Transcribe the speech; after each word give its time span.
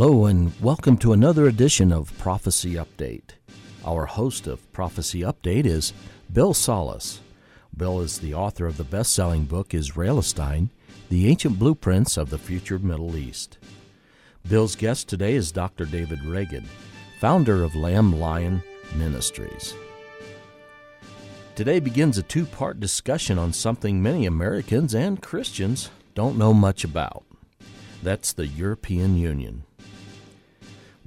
Hello, 0.00 0.24
and 0.24 0.58
welcome 0.62 0.96
to 0.96 1.12
another 1.12 1.46
edition 1.46 1.92
of 1.92 2.16
Prophecy 2.16 2.72
Update. 2.72 3.32
Our 3.84 4.06
host 4.06 4.46
of 4.46 4.72
Prophecy 4.72 5.20
Update 5.20 5.66
is 5.66 5.92
Bill 6.32 6.54
Salus. 6.54 7.20
Bill 7.76 8.00
is 8.00 8.18
the 8.18 8.32
author 8.32 8.66
of 8.66 8.78
the 8.78 8.82
best 8.82 9.12
selling 9.12 9.44
book 9.44 9.68
Isralestine 9.68 10.70
The 11.10 11.28
Ancient 11.28 11.58
Blueprints 11.58 12.16
of 12.16 12.30
the 12.30 12.38
Future 12.38 12.78
Middle 12.78 13.14
East. 13.14 13.58
Bill's 14.48 14.74
guest 14.74 15.06
today 15.06 15.34
is 15.34 15.52
Dr. 15.52 15.84
David 15.84 16.24
Reagan, 16.24 16.66
founder 17.20 17.62
of 17.62 17.76
Lamb 17.76 18.18
Lion 18.18 18.62
Ministries. 18.96 19.74
Today 21.56 21.78
begins 21.78 22.16
a 22.16 22.22
two 22.22 22.46
part 22.46 22.80
discussion 22.80 23.38
on 23.38 23.52
something 23.52 24.02
many 24.02 24.24
Americans 24.24 24.94
and 24.94 25.20
Christians 25.20 25.90
don't 26.14 26.38
know 26.38 26.54
much 26.54 26.84
about. 26.84 27.22
That's 28.02 28.32
the 28.32 28.46
European 28.46 29.18
Union. 29.18 29.64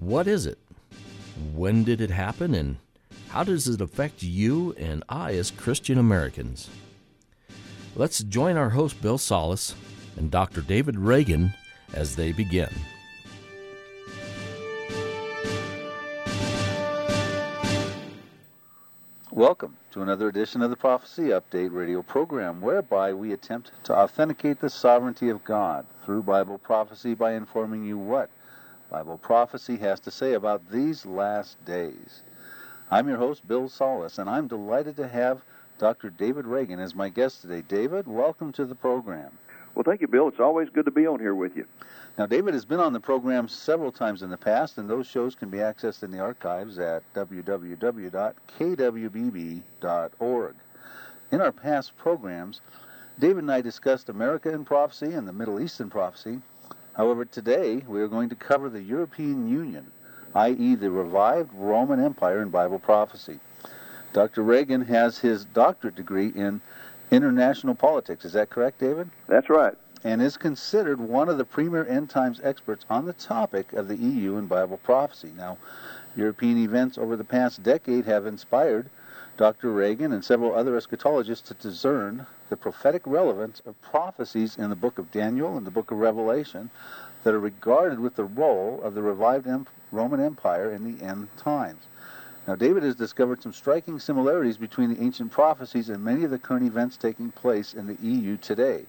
What 0.03 0.27
is 0.27 0.45
it? 0.45 0.57
When 1.55 1.85
did 1.85 2.02
it 2.02 2.09
happen? 2.09 2.53
And 2.53 2.75
how 3.30 3.45
does 3.45 3.70
it 3.70 3.80
affect 3.80 4.21
you 4.21 4.76
and 4.77 5.02
I 5.07 5.31
as 5.35 5.49
Christian 5.49 5.98
Americans? 5.98 6.70
Let's 7.95 8.21
join 8.21 8.57
our 8.57 8.71
host 8.71 9.02
Bill 9.02 9.17
Salus 9.17 9.73
and 10.17 10.29
Dr. 10.29 10.59
David 10.59 10.98
Reagan 10.98 11.53
as 11.93 12.17
they 12.17 12.34
begin. 12.34 12.67
Welcome 19.31 19.77
to 19.91 20.01
another 20.01 20.27
edition 20.27 20.62
of 20.62 20.70
the 20.70 20.76
Prophecy 20.76 21.29
Update 21.29 21.71
radio 21.71 22.01
program, 22.01 22.59
whereby 22.59 23.13
we 23.13 23.31
attempt 23.31 23.71
to 23.85 23.96
authenticate 23.96 24.59
the 24.59 24.70
sovereignty 24.70 25.29
of 25.29 25.46
God 25.46 25.85
through 26.04 26.24
Bible 26.24 26.57
prophecy 26.57 27.13
by 27.13 27.35
informing 27.35 27.85
you 27.85 27.98
what 27.98 28.29
Bible 28.94 29.18
prophecy 29.18 29.76
has 29.77 29.99
to 30.02 30.12
say 30.12 30.34
about 30.34 30.70
these 30.70 31.04
last 31.04 31.58
days. 31.66 32.22
I'm 32.91 33.08
your 33.08 33.18
host, 33.18 33.48
Bill 33.48 33.68
Salus, 33.68 34.20
and 34.20 34.30
I'm 34.30 34.48
delighted 34.48 34.98
to 34.98 35.08
have 35.08 35.41
Dr. 35.80 36.12
David 36.12 36.46
Reagan 36.46 36.80
as 36.80 36.94
my 36.94 37.10
guest 37.10 37.41
today. 37.41 37.64
David, 37.68 38.05
welcome 38.08 38.52
to 38.52 38.66
the 38.66 38.76
program. 38.76 39.32
Well, 39.74 39.82
thank 39.84 40.02
you, 40.02 40.08
Bill. 40.08 40.27
It's 40.27 40.40
always 40.40 40.70
good 40.70 40.86
to 40.86 40.91
be 40.91 41.08
on 41.08 41.20
here 41.20 41.34
with 41.34 41.58
you. 41.58 41.66
Now, 42.20 42.27
David 42.27 42.54
has 42.54 42.66
been 42.66 42.80
on 42.80 42.94
the 42.94 42.99
program 42.99 43.48
several 43.48 43.91
times 43.91 44.21
in 44.21 44.30
the 44.30 44.38
past, 44.38 44.77
and 44.77 44.88
those 44.88 45.08
shows 45.08 45.34
can 45.34 45.49
be 45.49 45.58
accessed 45.58 46.04
in 46.04 46.12
the 46.12 46.20
archives 46.20 46.77
at 46.77 47.02
www.kwbb.org. 47.16 47.66
In 51.32 51.41
our 51.41 51.52
past 51.52 51.98
programs, 51.98 52.62
David 53.18 53.40
and 53.40 53.52
I 53.52 53.62
discussed 53.62 54.10
America 54.10 54.54
in 54.54 54.64
prophecy 54.64 55.14
and 55.14 55.27
the 55.27 55.34
Middle 55.34 55.60
East 55.60 55.82
in 55.82 55.90
prophecy. 55.90 56.41
However, 56.96 57.26
today 57.26 57.84
we 57.88 58.02
are 58.02 58.08
going 58.08 58.30
to 58.30 58.36
cover 58.36 58.70
the 58.70 58.82
European 58.82 59.49
Union, 59.49 59.91
i.e., 60.36 60.76
the 60.76 60.91
revived 60.91 61.52
Roman 61.54 62.04
Empire 62.04 62.41
in 62.41 62.49
Bible 62.49 62.80
prophecy. 62.80 63.40
Dr. 64.13 64.44
Reagan 64.44 64.86
has 64.86 65.18
his 65.18 65.46
doctorate 65.46 65.96
degree 65.96 66.30
in 66.30 66.62
international 67.09 67.75
politics. 67.75 68.25
Is 68.25 68.34
that 68.34 68.50
correct, 68.50 68.80
David? 68.80 69.09
That's 69.28 69.50
right 69.50 69.75
and 70.03 70.22
is 70.22 70.38
considered 70.38 71.00
one 71.00 71.30
of 71.30 71.38
the 71.38 71.46
premier 71.46 71.86
end 71.88 72.09
times 72.09 72.41
experts 72.44 72.86
on 72.90 73.06
the 73.06 73.14
topic 73.14 73.72
of 73.74 73.88
the 73.88 73.96
EU 73.96 74.38
and 74.38 74.50
Bible 74.50 74.78
prophecy. 74.78 75.31
Now, 75.38 75.58
European 76.16 76.58
events 76.58 76.97
over 76.97 77.16
the 77.16 77.24
past 77.24 77.64
decade 77.64 78.06
have 78.06 78.25
inspired 78.25 78.90
Dr. 79.35 79.72
Reagan 79.72 80.12
and 80.12 80.23
several 80.23 80.53
other 80.53 80.79
eschatologists 80.79 81.45
to 81.45 81.56
discern 81.56 82.28
the 82.50 82.56
prophetic 82.56 83.01
relevance 83.03 83.63
of 83.66 83.81
prophecies 83.81 84.57
in 84.57 84.69
the 84.69 84.75
book 84.75 85.00
of 85.00 85.12
Daniel 85.12 85.57
and 85.57 85.66
the 85.66 85.72
book 85.72 85.90
of 85.90 85.97
Revelation 85.97 86.69
that 87.24 87.34
are 87.34 87.40
regarded 87.40 88.00
with 88.00 88.16
the 88.16 88.25
role 88.25 88.80
of 88.84 88.94
the 88.94 89.02
revived 89.02 89.47
Roman 89.91 90.19
Empire 90.19 90.72
in 90.72 90.84
the 90.84 91.03
end 91.03 91.30
times. 91.35 91.81
Now, 92.47 92.53
David 92.56 92.84
has 92.84 92.94
discovered 92.94 93.41
some 93.41 93.53
striking 93.53 94.00
similarities 94.00 94.58
between 94.58 94.94
the 94.94 95.02
ancient 95.02 95.31
prophecies 95.31 95.90
and 95.90 96.03
many 96.03 96.24
of 96.24 96.29
the 96.29 96.38
current 96.38 96.68
events 96.68 96.96
taking 96.96 97.31
place 97.31 97.74
in 97.74 97.88
the 97.88 97.97
EU 98.03 98.38
today. 98.38 98.85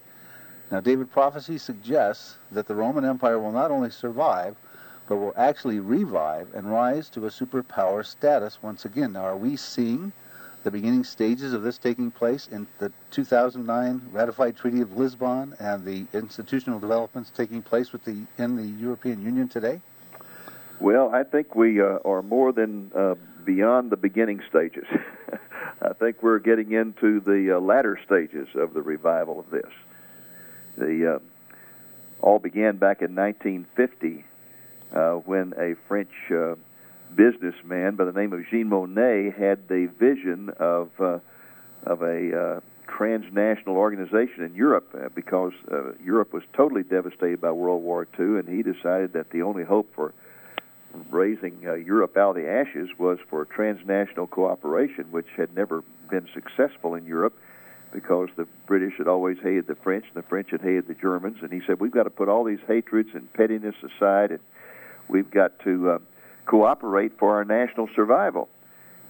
Now, 0.71 0.81
David's 0.81 1.11
prophecy 1.11 1.57
suggests 1.57 2.37
that 2.53 2.69
the 2.69 2.75
Roman 2.75 3.07
Empire 3.07 3.39
will 3.39 3.53
not 3.53 3.71
only 3.71 3.91
survive, 3.91 4.57
but 5.09 5.17
will 5.17 5.33
actually 5.37 5.81
revive 5.81 6.53
and 6.53 6.71
rise 6.71 7.09
to 7.11 7.25
a 7.25 7.31
superpower 7.31 8.05
status 8.05 8.63
once 8.63 8.85
again. 8.85 9.15
Now, 9.15 9.25
are 9.25 9.37
we 9.39 9.57
seeing 9.57 10.13
the 10.65 10.71
beginning 10.71 11.05
stages 11.05 11.53
of 11.53 11.63
this 11.63 11.77
taking 11.77 12.11
place 12.11 12.49
in 12.51 12.67
the 12.79 12.91
2009 13.11 14.01
ratified 14.13 14.57
Treaty 14.57 14.81
of 14.81 14.97
Lisbon 14.97 15.55
and 15.61 15.85
the 15.85 16.07
institutional 16.15 16.81
developments 16.81 17.31
taking 17.37 17.61
place 17.63 17.91
the, 17.91 18.25
in 18.39 18.57
the 18.57 18.65
European 18.83 19.23
Union 19.23 19.47
today? 19.47 19.81
Well, 20.81 21.15
I 21.15 21.23
think 21.23 21.55
we 21.55 21.83
uh, 21.83 21.99
are 22.05 22.23
more 22.23 22.51
than 22.53 22.91
uh, 22.95 23.15
beyond 23.45 23.91
the 23.91 23.99
beginning 23.99 24.43
stages. 24.49 24.87
I 25.83 25.93
think 25.93 26.23
we're 26.23 26.39
getting 26.39 26.73
into 26.73 27.21
the 27.21 27.57
uh, 27.57 27.61
latter 27.61 28.01
stages 28.05 28.49
of 28.55 28.73
the 28.73 28.81
revival 28.81 29.39
of 29.39 29.51
this. 29.51 29.71
The 30.79 31.17
uh, 31.17 31.19
all 32.23 32.39
began 32.39 32.79
back 32.79 33.03
in 33.03 33.15
1950 33.15 34.25
uh, 34.95 35.13
when 35.17 35.53
a 35.59 35.75
French 35.87 36.11
uh, 36.31 36.55
businessman 37.17 37.97
by 37.97 38.05
the 38.05 38.13
name 38.13 38.33
of 38.33 38.47
Jean 38.49 38.69
Monnet 38.69 39.37
had 39.37 39.69
the 39.69 39.87
vision 39.87 40.51
of 40.59 40.91
uh, 41.01 41.19
of 41.85 42.03
a 42.03 42.41
uh, 42.57 42.61
transnational 42.87 43.77
organization 43.77 44.45
in 44.45 44.55
Europe 44.55 44.89
uh, 44.95 45.09
because 45.15 45.53
uh, 45.71 45.93
Europe 46.03 46.33
was 46.33 46.43
totally 46.53 46.83
devastated 46.83 47.41
by 47.41 47.51
World 47.51 47.83
War 47.83 48.07
II, 48.19 48.39
and 48.39 48.49
he 48.49 48.63
decided 48.63 49.13
that 49.13 49.31
the 49.31 49.43
only 49.43 49.65
hope 49.65 49.95
for 49.95 50.15
raising 51.11 51.59
uh, 51.67 51.75
Europe 51.75 52.17
out 52.17 52.31
of 52.31 52.37
the 52.37 52.49
ashes 52.49 52.89
was 52.99 53.19
for 53.29 53.45
transnational 53.45 54.27
cooperation, 54.27 55.05
which 55.11 55.27
had 55.37 55.55
never 55.55 55.83
been 56.09 56.29
successful 56.33 56.95
in 56.95 57.05
Europe 57.05 57.37
because 57.93 58.29
the 58.37 58.47
British 58.67 58.97
had 58.99 59.09
always 59.09 59.39
hated 59.39 59.67
the 59.67 59.75
French 59.75 60.05
and 60.07 60.15
the 60.15 60.27
French 60.29 60.51
had 60.51 60.61
hated 60.61 60.87
the 60.87 60.95
Germans. 60.95 61.39
And 61.43 61.53
he 61.53 61.61
said, 61.67 61.81
We've 61.81 61.93
got 61.93 62.05
to 62.05 62.11
put 62.11 62.29
all 62.29 62.45
these 62.45 62.61
hatreds 62.67 63.11
and 63.15 63.33
pettiness 63.33 63.77
aside 63.83 64.31
and 64.31 64.41
we've 65.09 65.31
got 65.31 65.59
to 65.61 65.91
uh, 65.91 65.99
cooperate 66.47 67.19
for 67.19 67.37
our 67.37 67.45
national 67.45 67.89
survival. 67.95 68.49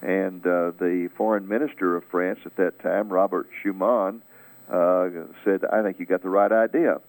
And 0.02 0.46
uh, 0.46 0.72
the 0.78 1.08
foreign 1.16 1.48
minister 1.48 1.96
of 1.96 2.04
France 2.04 2.40
at 2.44 2.56
that 2.56 2.78
time, 2.80 3.08
Robert 3.08 3.48
Schuman, 3.62 4.20
uh, 4.68 5.08
said, 5.44 5.64
I 5.64 5.82
think 5.82 5.98
you 5.98 6.06
got 6.06 6.22
the 6.22 6.30
right 6.30 6.52
idea. 6.52 7.00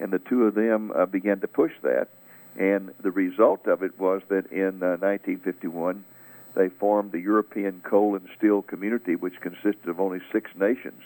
And 0.00 0.12
the 0.12 0.18
two 0.18 0.44
of 0.44 0.54
them 0.54 0.92
uh, 0.94 1.06
began 1.06 1.40
to 1.40 1.48
push 1.48 1.72
that. 1.82 2.08
And 2.56 2.92
the 3.00 3.10
result 3.10 3.66
of 3.66 3.82
it 3.82 3.98
was 3.98 4.22
that 4.28 4.46
in 4.52 4.82
uh, 4.82 4.98
1951, 4.98 6.04
they 6.54 6.68
formed 6.68 7.10
the 7.10 7.20
European 7.20 7.80
Coal 7.82 8.14
and 8.14 8.28
Steel 8.36 8.62
Community, 8.62 9.16
which 9.16 9.40
consisted 9.40 9.88
of 9.88 10.00
only 10.00 10.20
six 10.32 10.50
nations 10.54 11.02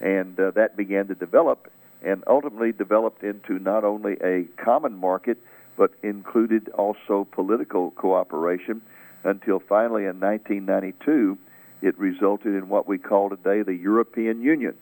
and 0.00 0.38
uh, 0.38 0.50
that 0.52 0.76
began 0.76 1.06
to 1.08 1.14
develop 1.14 1.70
and 2.02 2.22
ultimately 2.26 2.72
developed 2.72 3.22
into 3.22 3.58
not 3.58 3.84
only 3.84 4.16
a 4.22 4.44
common 4.56 4.94
market 4.96 5.38
but 5.76 5.92
included 6.02 6.68
also 6.70 7.26
political 7.30 7.90
cooperation 7.92 8.82
until 9.24 9.58
finally 9.58 10.04
in 10.04 10.20
1992 10.20 11.38
it 11.82 11.98
resulted 11.98 12.54
in 12.54 12.68
what 12.68 12.88
we 12.88 12.98
call 12.98 13.30
today 13.30 13.62
the 13.62 13.74
European 13.74 14.40
Union. 14.40 14.74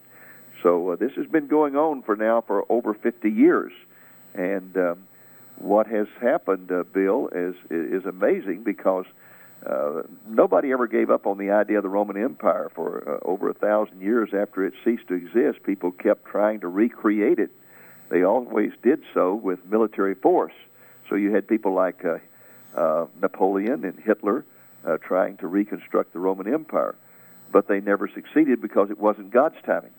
So 0.62 0.91
uh, 0.91 0.97
this 0.97 1.12
has 1.15 1.27
been 1.27 1.47
going 1.47 1.77
on 1.77 2.03
for 2.03 2.16
now 2.16 2.41
for 2.41 2.65
over 2.71 2.94
50 2.94 3.31
years, 3.31 3.72
and 4.34 4.77
um, 4.77 5.06
what 5.56 5.87
has 5.88 6.06
happened, 6.21 6.71
uh, 6.72 6.84
Bill, 6.84 7.28
is 7.32 7.55
is 7.71 8.06
amazing 8.06 8.62
because 8.62 9.05
uh, 9.66 10.03
nobody 10.26 10.72
ever 10.72 10.87
gave 10.87 11.11
up 11.11 11.26
on 11.26 11.38
the 11.38 11.50
idea 11.50 11.78
of 11.78 11.82
the 11.82 11.88
Roman 11.88 12.17
Empire 12.17 12.70
for 12.75 13.20
uh, 13.23 13.29
over 13.29 13.50
a 13.50 13.55
thousand 13.55 14.00
years 14.00 14.32
after 14.32 14.64
it 14.64 14.75
ceased 14.85 15.08
to 15.08 15.14
exist. 15.14 15.62
People 15.64 15.90
kept 15.90 16.25
trying 16.25 16.61
to 16.61 16.69
recreate 16.69 17.38
it. 17.38 17.50
They 18.08 18.23
always 18.23 18.73
did 18.82 19.02
so 19.12 19.35
with 19.35 19.64
military 19.67 20.14
force. 20.14 20.52
So 21.08 21.16
you 21.16 21.34
had 21.34 21.46
people 21.46 21.72
like 21.72 22.04
uh, 22.04 22.18
uh, 22.74 23.06
Napoleon 23.20 23.84
and 23.84 23.98
Hitler 23.98 24.44
uh, 24.84 24.98
trying 24.98 25.36
to 25.38 25.46
reconstruct 25.46 26.12
the 26.12 26.18
Roman 26.18 26.52
Empire, 26.52 26.94
but 27.52 27.68
they 27.68 27.80
never 27.80 28.08
succeeded 28.08 28.60
because 28.60 28.90
it 28.90 28.98
wasn't 28.98 29.30
God's 29.30 29.60
timing. 29.64 29.92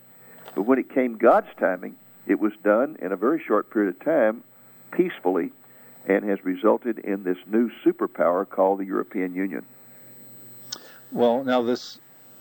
But 0.53 0.63
when 0.63 0.79
it 0.79 0.89
came 0.89 1.17
God's 1.17 1.49
timing, 1.57 1.95
it 2.27 2.39
was 2.39 2.53
done 2.63 2.97
in 3.01 3.11
a 3.11 3.15
very 3.15 3.41
short 3.41 3.69
period 3.71 3.95
of 3.95 4.03
time, 4.03 4.43
peacefully, 4.91 5.51
and 6.07 6.23
has 6.25 6.43
resulted 6.45 6.99
in 6.99 7.23
this 7.23 7.37
new 7.47 7.71
superpower 7.83 8.47
called 8.47 8.79
the 8.79 8.85
European 8.85 9.33
Union. 9.33 9.65
Well, 11.11 11.43
now 11.43 11.61
this 11.61 11.99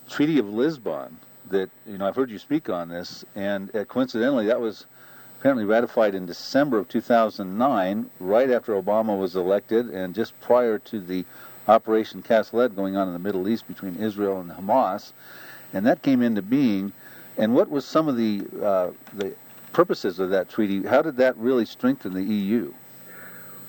Treaty 0.08 0.38
of 0.38 0.48
Lisbon 0.48 1.16
that 1.50 1.70
you 1.86 1.98
know 1.98 2.06
I've 2.06 2.16
heard 2.16 2.30
you 2.30 2.38
speak 2.38 2.68
on 2.68 2.88
this, 2.88 3.24
and 3.34 3.74
uh, 3.74 3.84
coincidentally 3.84 4.46
that 4.46 4.60
was 4.60 4.86
apparently 5.44 5.66
ratified 5.66 6.14
in 6.14 6.24
December 6.24 6.78
of 6.78 6.88
2009, 6.88 8.10
right 8.18 8.50
after 8.50 8.80
Obama 8.80 9.18
was 9.18 9.36
elected, 9.36 9.90
and 9.90 10.14
just 10.14 10.32
prior 10.40 10.78
to 10.78 10.98
the 10.98 11.22
Operation 11.68 12.22
Cast 12.22 12.54
Lead 12.54 12.74
going 12.74 12.96
on 12.96 13.08
in 13.08 13.12
the 13.12 13.18
Middle 13.18 13.46
East 13.46 13.68
between 13.68 13.94
Israel 13.96 14.40
and 14.40 14.50
Hamas, 14.50 15.12
and 15.74 15.84
that 15.84 16.00
came 16.00 16.22
into 16.22 16.40
being. 16.40 16.94
And 17.36 17.54
what 17.54 17.68
was 17.68 17.84
some 17.84 18.08
of 18.08 18.16
the 18.16 18.46
uh, 18.62 18.90
the 19.12 19.34
purposes 19.74 20.18
of 20.18 20.30
that 20.30 20.48
treaty? 20.48 20.82
How 20.82 21.02
did 21.02 21.18
that 21.18 21.36
really 21.36 21.66
strengthen 21.66 22.14
the 22.14 22.22
EU? 22.22 22.72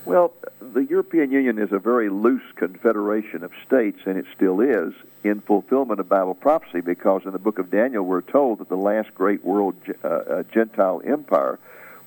Well, 0.05 0.33
the 0.61 0.85
European 0.85 1.31
Union 1.31 1.57
is 1.57 1.71
a 1.71 1.79
very 1.79 2.09
loose 2.09 2.43
confederation 2.55 3.43
of 3.43 3.51
states, 3.65 4.01
and 4.05 4.17
it 4.17 4.25
still 4.35 4.61
is 4.61 4.93
in 5.23 5.41
fulfillment 5.41 5.99
of 5.99 6.07
Bible 6.07 6.35
prophecy 6.35 6.81
because 6.81 7.23
in 7.25 7.31
the 7.31 7.39
book 7.39 7.57
of 7.57 7.71
Daniel 7.71 8.03
we're 8.05 8.21
told 8.21 8.59
that 8.59 8.69
the 8.69 8.77
last 8.77 9.15
great 9.15 9.43
world 9.43 9.73
uh, 10.03 10.07
uh, 10.07 10.43
Gentile 10.53 11.01
empire 11.03 11.57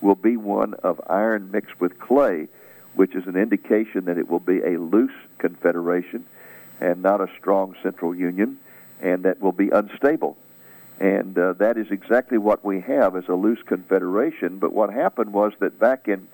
will 0.01 0.15
be 0.15 0.37
one 0.37 0.75
of 0.75 1.01
iron 1.11 1.51
mixed 1.51 1.81
with 1.81 1.99
clay, 1.99 2.47
which 2.95 3.17
is 3.17 3.27
an 3.27 3.35
indication 3.35 4.05
that 4.05 4.17
it 4.17 4.29
will 4.31 4.39
be 4.39 4.61
a 4.61 4.79
loose 4.79 5.11
confederation 5.39 6.25
and 6.81 7.03
not 7.03 7.21
a 7.21 7.29
strong 7.37 7.75
central 7.83 8.15
union, 8.15 8.59
and 9.01 9.25
that 9.25 9.41
will 9.41 9.51
be 9.51 9.71
unstable. 9.71 10.37
And 11.01 11.37
uh, 11.37 11.55
that 11.55 11.77
is 11.77 11.91
exactly 11.91 12.39
what 12.39 12.65
we 12.65 12.81
have 12.83 13.17
as 13.17 13.27
a 13.27 13.35
loose 13.35 13.63
confederation. 13.65 14.59
But 14.59 14.73
what 14.73 14.93
happened 14.93 15.33
was 15.33 15.53
that 15.59 15.81
back 15.81 16.07
in 16.07 16.29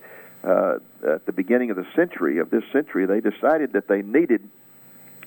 uh, 0.44 0.78
at 1.06 1.26
the 1.26 1.32
beginning 1.32 1.70
of 1.70 1.76
the 1.76 1.86
century, 1.94 2.38
of 2.38 2.50
this 2.50 2.64
century, 2.72 3.06
they 3.06 3.20
decided 3.20 3.72
that 3.72 3.88
they 3.88 4.02
needed 4.02 4.48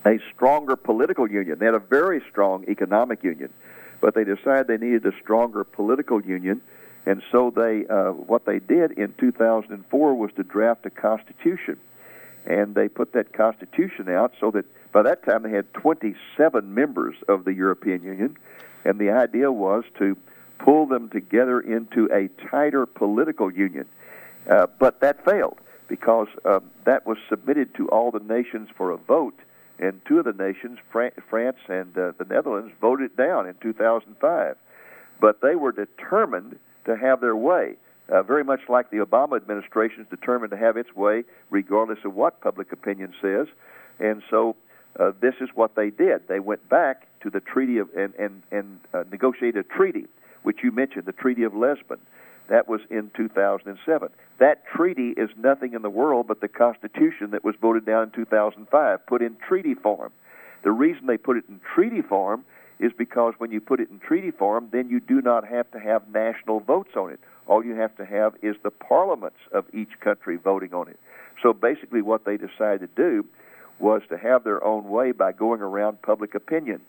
a 0.05 0.19
stronger 0.33 0.75
political 0.75 1.29
union. 1.29 1.57
They 1.59 1.65
had 1.65 1.73
a 1.73 1.79
very 1.79 2.21
strong 2.29 2.65
economic 2.69 3.23
union, 3.23 3.51
but 3.99 4.13
they 4.13 4.23
decided 4.23 4.67
they 4.67 4.77
needed 4.77 5.05
a 5.05 5.13
stronger 5.21 5.63
political 5.63 6.21
union. 6.21 6.61
And 7.05 7.23
so 7.31 7.51
they, 7.55 7.87
uh, 7.87 8.11
what 8.11 8.45
they 8.45 8.59
did 8.59 8.91
in 8.91 9.13
2004 9.17 10.15
was 10.15 10.31
to 10.35 10.43
draft 10.43 10.85
a 10.85 10.89
constitution, 10.89 11.77
and 12.45 12.75
they 12.75 12.87
put 12.87 13.13
that 13.13 13.33
constitution 13.33 14.09
out 14.09 14.33
so 14.39 14.51
that 14.51 14.65
by 14.91 15.03
that 15.03 15.23
time 15.25 15.43
they 15.43 15.51
had 15.51 15.73
27 15.73 16.73
members 16.73 17.15
of 17.27 17.45
the 17.45 17.53
European 17.53 18.03
Union, 18.03 18.37
and 18.85 18.99
the 18.99 19.11
idea 19.11 19.51
was 19.51 19.83
to 19.99 20.17
pull 20.59 20.85
them 20.85 21.09
together 21.09 21.59
into 21.59 22.09
a 22.11 22.27
tighter 22.49 22.85
political 22.85 23.51
union. 23.51 23.85
Uh, 24.49 24.67
but 24.79 25.01
that 25.01 25.23
failed 25.25 25.57
because 25.87 26.27
um, 26.45 26.69
that 26.85 27.05
was 27.05 27.17
submitted 27.29 27.73
to 27.75 27.87
all 27.89 28.11
the 28.11 28.19
nations 28.19 28.69
for 28.75 28.91
a 28.91 28.97
vote, 28.97 29.37
and 29.79 30.01
two 30.05 30.19
of 30.19 30.25
the 30.25 30.33
nations, 30.33 30.79
Fran- 30.91 31.11
France 31.29 31.57
and 31.67 31.97
uh, 31.97 32.11
the 32.17 32.25
Netherlands, 32.25 32.73
voted 32.81 33.15
down 33.15 33.47
in 33.47 33.55
2005. 33.61 34.55
But 35.19 35.41
they 35.41 35.55
were 35.55 35.71
determined 35.71 36.59
to 36.85 36.95
have 36.95 37.21
their 37.21 37.35
way, 37.35 37.75
uh, 38.09 38.23
very 38.23 38.43
much 38.43 38.61
like 38.69 38.89
the 38.89 38.97
Obama 38.97 39.37
administration 39.37 40.01
is 40.01 40.07
determined 40.09 40.51
to 40.51 40.57
have 40.57 40.77
its 40.77 40.95
way, 40.95 41.23
regardless 41.49 41.99
of 42.05 42.15
what 42.15 42.41
public 42.41 42.71
opinion 42.71 43.13
says. 43.21 43.47
And 43.99 44.23
so 44.29 44.55
uh, 44.99 45.11
this 45.19 45.35
is 45.41 45.49
what 45.53 45.75
they 45.75 45.89
did. 45.89 46.27
They 46.27 46.39
went 46.39 46.67
back 46.69 47.07
to 47.21 47.29
the 47.29 47.39
treaty 47.39 47.77
of 47.77 47.89
and 47.95 48.13
and 48.15 48.43
and 48.51 48.79
uh, 48.93 49.03
negotiated 49.11 49.65
a 49.65 49.75
treaty, 49.75 50.05
which 50.43 50.59
you 50.63 50.71
mentioned, 50.71 51.05
the 51.05 51.11
Treaty 51.11 51.43
of 51.43 51.53
Lisbon. 51.55 51.99
That 52.49 52.67
was 52.67 52.81
in 52.89 53.11
2007. 53.15 54.09
That 54.39 54.63
treaty 54.65 55.09
is 55.09 55.29
nothing 55.37 55.73
in 55.73 55.81
the 55.81 55.89
world 55.89 56.27
but 56.27 56.41
the 56.41 56.47
Constitution 56.47 57.31
that 57.31 57.43
was 57.43 57.55
voted 57.61 57.85
down 57.85 58.03
in 58.03 58.11
2005, 58.11 59.05
put 59.05 59.21
in 59.21 59.35
treaty 59.47 59.73
form. 59.73 60.11
The 60.63 60.71
reason 60.71 61.07
they 61.07 61.17
put 61.17 61.37
it 61.37 61.45
in 61.49 61.59
treaty 61.73 62.01
form 62.01 62.43
is 62.79 62.91
because 62.97 63.33
when 63.37 63.51
you 63.51 63.59
put 63.59 63.79
it 63.79 63.89
in 63.89 63.99
treaty 63.99 64.31
form, 64.31 64.69
then 64.71 64.89
you 64.89 64.99
do 64.99 65.21
not 65.21 65.47
have 65.47 65.69
to 65.71 65.79
have 65.79 66.07
national 66.13 66.59
votes 66.59 66.91
on 66.95 67.11
it. 67.11 67.19
All 67.47 67.63
you 67.63 67.75
have 67.75 67.95
to 67.97 68.05
have 68.05 68.35
is 68.41 68.55
the 68.63 68.71
parliaments 68.71 69.39
of 69.51 69.65
each 69.73 69.99
country 69.99 70.37
voting 70.37 70.73
on 70.73 70.87
it. 70.87 70.99
So 71.41 71.53
basically, 71.53 72.01
what 72.01 72.25
they 72.25 72.37
decided 72.37 72.95
to 72.95 73.01
do 73.01 73.25
was 73.79 74.01
to 74.09 74.17
have 74.17 74.43
their 74.43 74.63
own 74.63 74.89
way 74.89 75.11
by 75.11 75.31
going 75.31 75.61
around 75.61 76.01
public 76.01 76.35
opinion. 76.35 76.81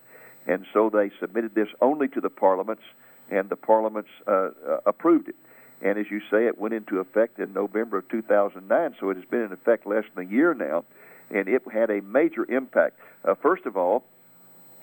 And 0.47 0.65
so 0.73 0.91
they 0.91 1.11
submitted 1.21 1.55
this 1.55 1.69
only 1.81 2.09
to 2.09 2.21
the 2.21 2.31
parliaments, 2.31 2.83
and 3.31 3.49
the 3.49 3.57
parliaments 3.57 4.11
uh, 4.27 4.31
uh, 4.31 4.81
approved 4.87 5.29
it. 5.29 5.37
And 5.81 5.99
as 5.99 6.11
you 6.11 6.21
say, 6.31 6.47
it 6.47 6.59
went 6.59 6.75
into 6.75 6.99
effect 6.99 7.39
in 7.39 7.53
November 7.53 7.99
of 7.99 8.09
2009, 8.09 8.97
so 8.99 9.11
it 9.11 9.17
has 9.17 9.25
been 9.27 9.43
in 9.43 9.53
effect 9.53 9.87
less 9.87 10.05
than 10.15 10.27
a 10.27 10.29
year 10.29 10.55
now, 10.55 10.85
and 11.31 11.49
it 11.49 11.63
had 11.73 11.91
a 11.91 12.01
major 12.03 12.51
impact. 12.51 12.99
Uh, 13.25 13.35
first 13.35 13.65
of 13.67 13.77
all, 13.77 14.03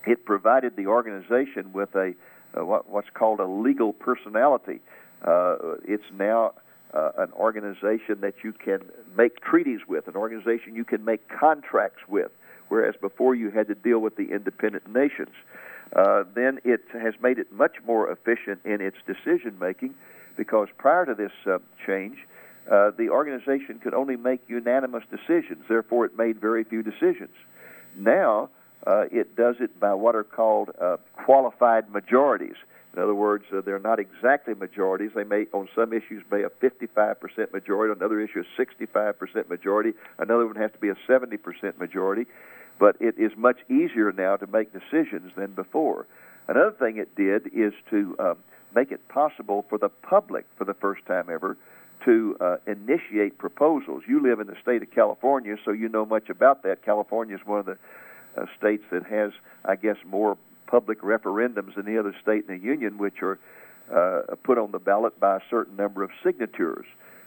it 0.06 0.26
provided 0.26 0.76
the 0.76 0.88
organization 0.88 1.74
with 1.74 1.94
a 1.96 2.14
uh, 2.58 2.64
what, 2.64 2.90
what's 2.90 3.10
called 3.10 3.40
a 3.40 3.46
legal 3.46 3.92
personality. 3.92 4.80
Uh, 5.22 5.76
it's 5.84 6.06
now 6.18 6.54
uh, 6.94 7.12
an 7.18 7.32
organization 7.34 8.22
that 8.22 8.44
you 8.44 8.54
can 8.54 8.80
make 9.18 9.42
treaties 9.42 9.82
with, 9.88 10.08
an 10.08 10.16
organization 10.16 10.76
you 10.76 10.86
can 10.86 11.04
make 11.04 11.28
contracts 11.28 12.08
with, 12.08 12.32
whereas 12.70 12.96
before 12.96 13.36
you 13.36 13.50
had 13.50 13.68
to 13.68 13.76
deal 13.76 14.00
with 14.00 14.16
the 14.16 14.32
independent 14.32 14.88
nations. 14.94 15.32
Uh, 15.94 16.24
then 16.34 16.60
it 16.64 16.82
has 16.94 17.14
made 17.22 17.40
it 17.40 17.52
much 17.52 17.76
more 17.86 18.10
efficient 18.12 18.60
in 18.66 18.82
its 18.82 18.98
decision 19.06 19.58
making 19.60 19.94
because 20.36 20.68
prior 20.78 21.06
to 21.06 21.14
this 21.14 21.32
uh, 21.46 21.60
change, 21.86 22.18
uh, 22.70 22.92
the 22.98 23.10
organization 23.10 23.80
could 23.80 23.94
only 23.94 24.16
make 24.16 24.42
unanimous 24.48 25.04
decisions. 25.12 25.64
Therefore, 25.68 26.06
it 26.06 26.18
made 26.18 26.42
very 26.42 26.64
few 26.64 26.82
decisions. 26.82 27.34
Now, 27.96 28.50
uh, 28.86 29.06
it 29.12 29.36
does 29.36 29.56
it 29.60 29.80
by 29.80 29.94
what 29.94 30.16
are 30.16 30.24
called 30.24 30.72
uh, 30.82 30.98
qualified 31.14 31.90
majorities. 31.92 32.56
In 32.96 33.02
other 33.02 33.14
words, 33.14 33.44
they're 33.66 33.78
not 33.78 34.00
exactly 34.00 34.54
majorities. 34.54 35.12
They 35.14 35.26
may, 35.26 35.48
on 35.54 35.68
some 35.76 35.92
issues, 35.92 36.24
be 36.32 36.44
a 36.44 36.50
55% 36.50 37.52
majority. 37.52 37.92
On 37.92 37.98
another 37.98 38.22
issue, 38.22 38.42
a 38.42 38.62
65% 38.62 39.50
majority. 39.50 39.92
Another 40.18 40.48
one 40.48 40.56
has 40.56 40.72
to 40.72 40.78
be 40.78 40.88
a 40.88 40.96
70% 41.08 41.78
majority. 41.78 42.26
But 42.80 42.98
it 43.00 43.16
is 43.18 43.32
much 43.38 43.58
easier 43.70 44.12
now 44.12 44.36
to 44.38 44.48
make 44.48 44.74
decisions 44.74 45.32
than 45.36 45.52
before. 45.54 46.08
Another 46.48 46.72
thing 46.72 46.98
it 46.98 47.16
did 47.16 47.48
is 47.54 47.74
to 47.90 48.16
um, 48.20 48.38
make 48.76 48.92
it 48.92 49.08
possible 49.08 49.66
for 49.70 49.78
the 49.78 49.90
public, 49.90 50.46
for 50.58 50.66
the 50.66 50.74
first 50.74 51.06
time 51.06 51.30
ever, 51.30 51.58
to 52.04 52.38
uh, 52.40 52.58
initiate 52.68 53.38
proposals. 53.38 54.04
You 54.08 54.22
live 54.22 54.40
in 54.40 54.48
the 54.48 54.58
state 54.62 54.84
of 54.84 54.92
California, 54.92 55.56
so 55.64 55.72
you 55.72 55.90
know 55.90 56.06
much 56.06 56.30
about 56.30 56.64
that. 56.64 56.84
California 56.84 57.36
is 57.36 57.42
one 57.46 57.60
of 57.60 57.66
the 57.66 57.78
uh, 58.38 58.46
states 58.58 58.84
that 58.92 59.06
has, 59.06 59.32
I 59.64 59.76
guess, 59.76 59.98
more 60.06 60.38
public 60.68 61.02
referendums 61.02 61.76
than 61.76 61.88
any 61.88 61.98
other 61.98 62.16
state 62.22 62.46
in 62.48 62.58
the 62.58 62.64
union, 62.64 62.98
which 62.98 63.22
are 63.22 63.40
uh, 63.94 64.36
put 64.44 64.58
on 64.58 64.72
the 64.72 64.80
ballot 64.80 65.20
by 65.20 65.38
a 65.38 65.40
certain 65.50 65.76
number 65.76 66.04
of 66.04 66.10
signatures. 66.24 66.86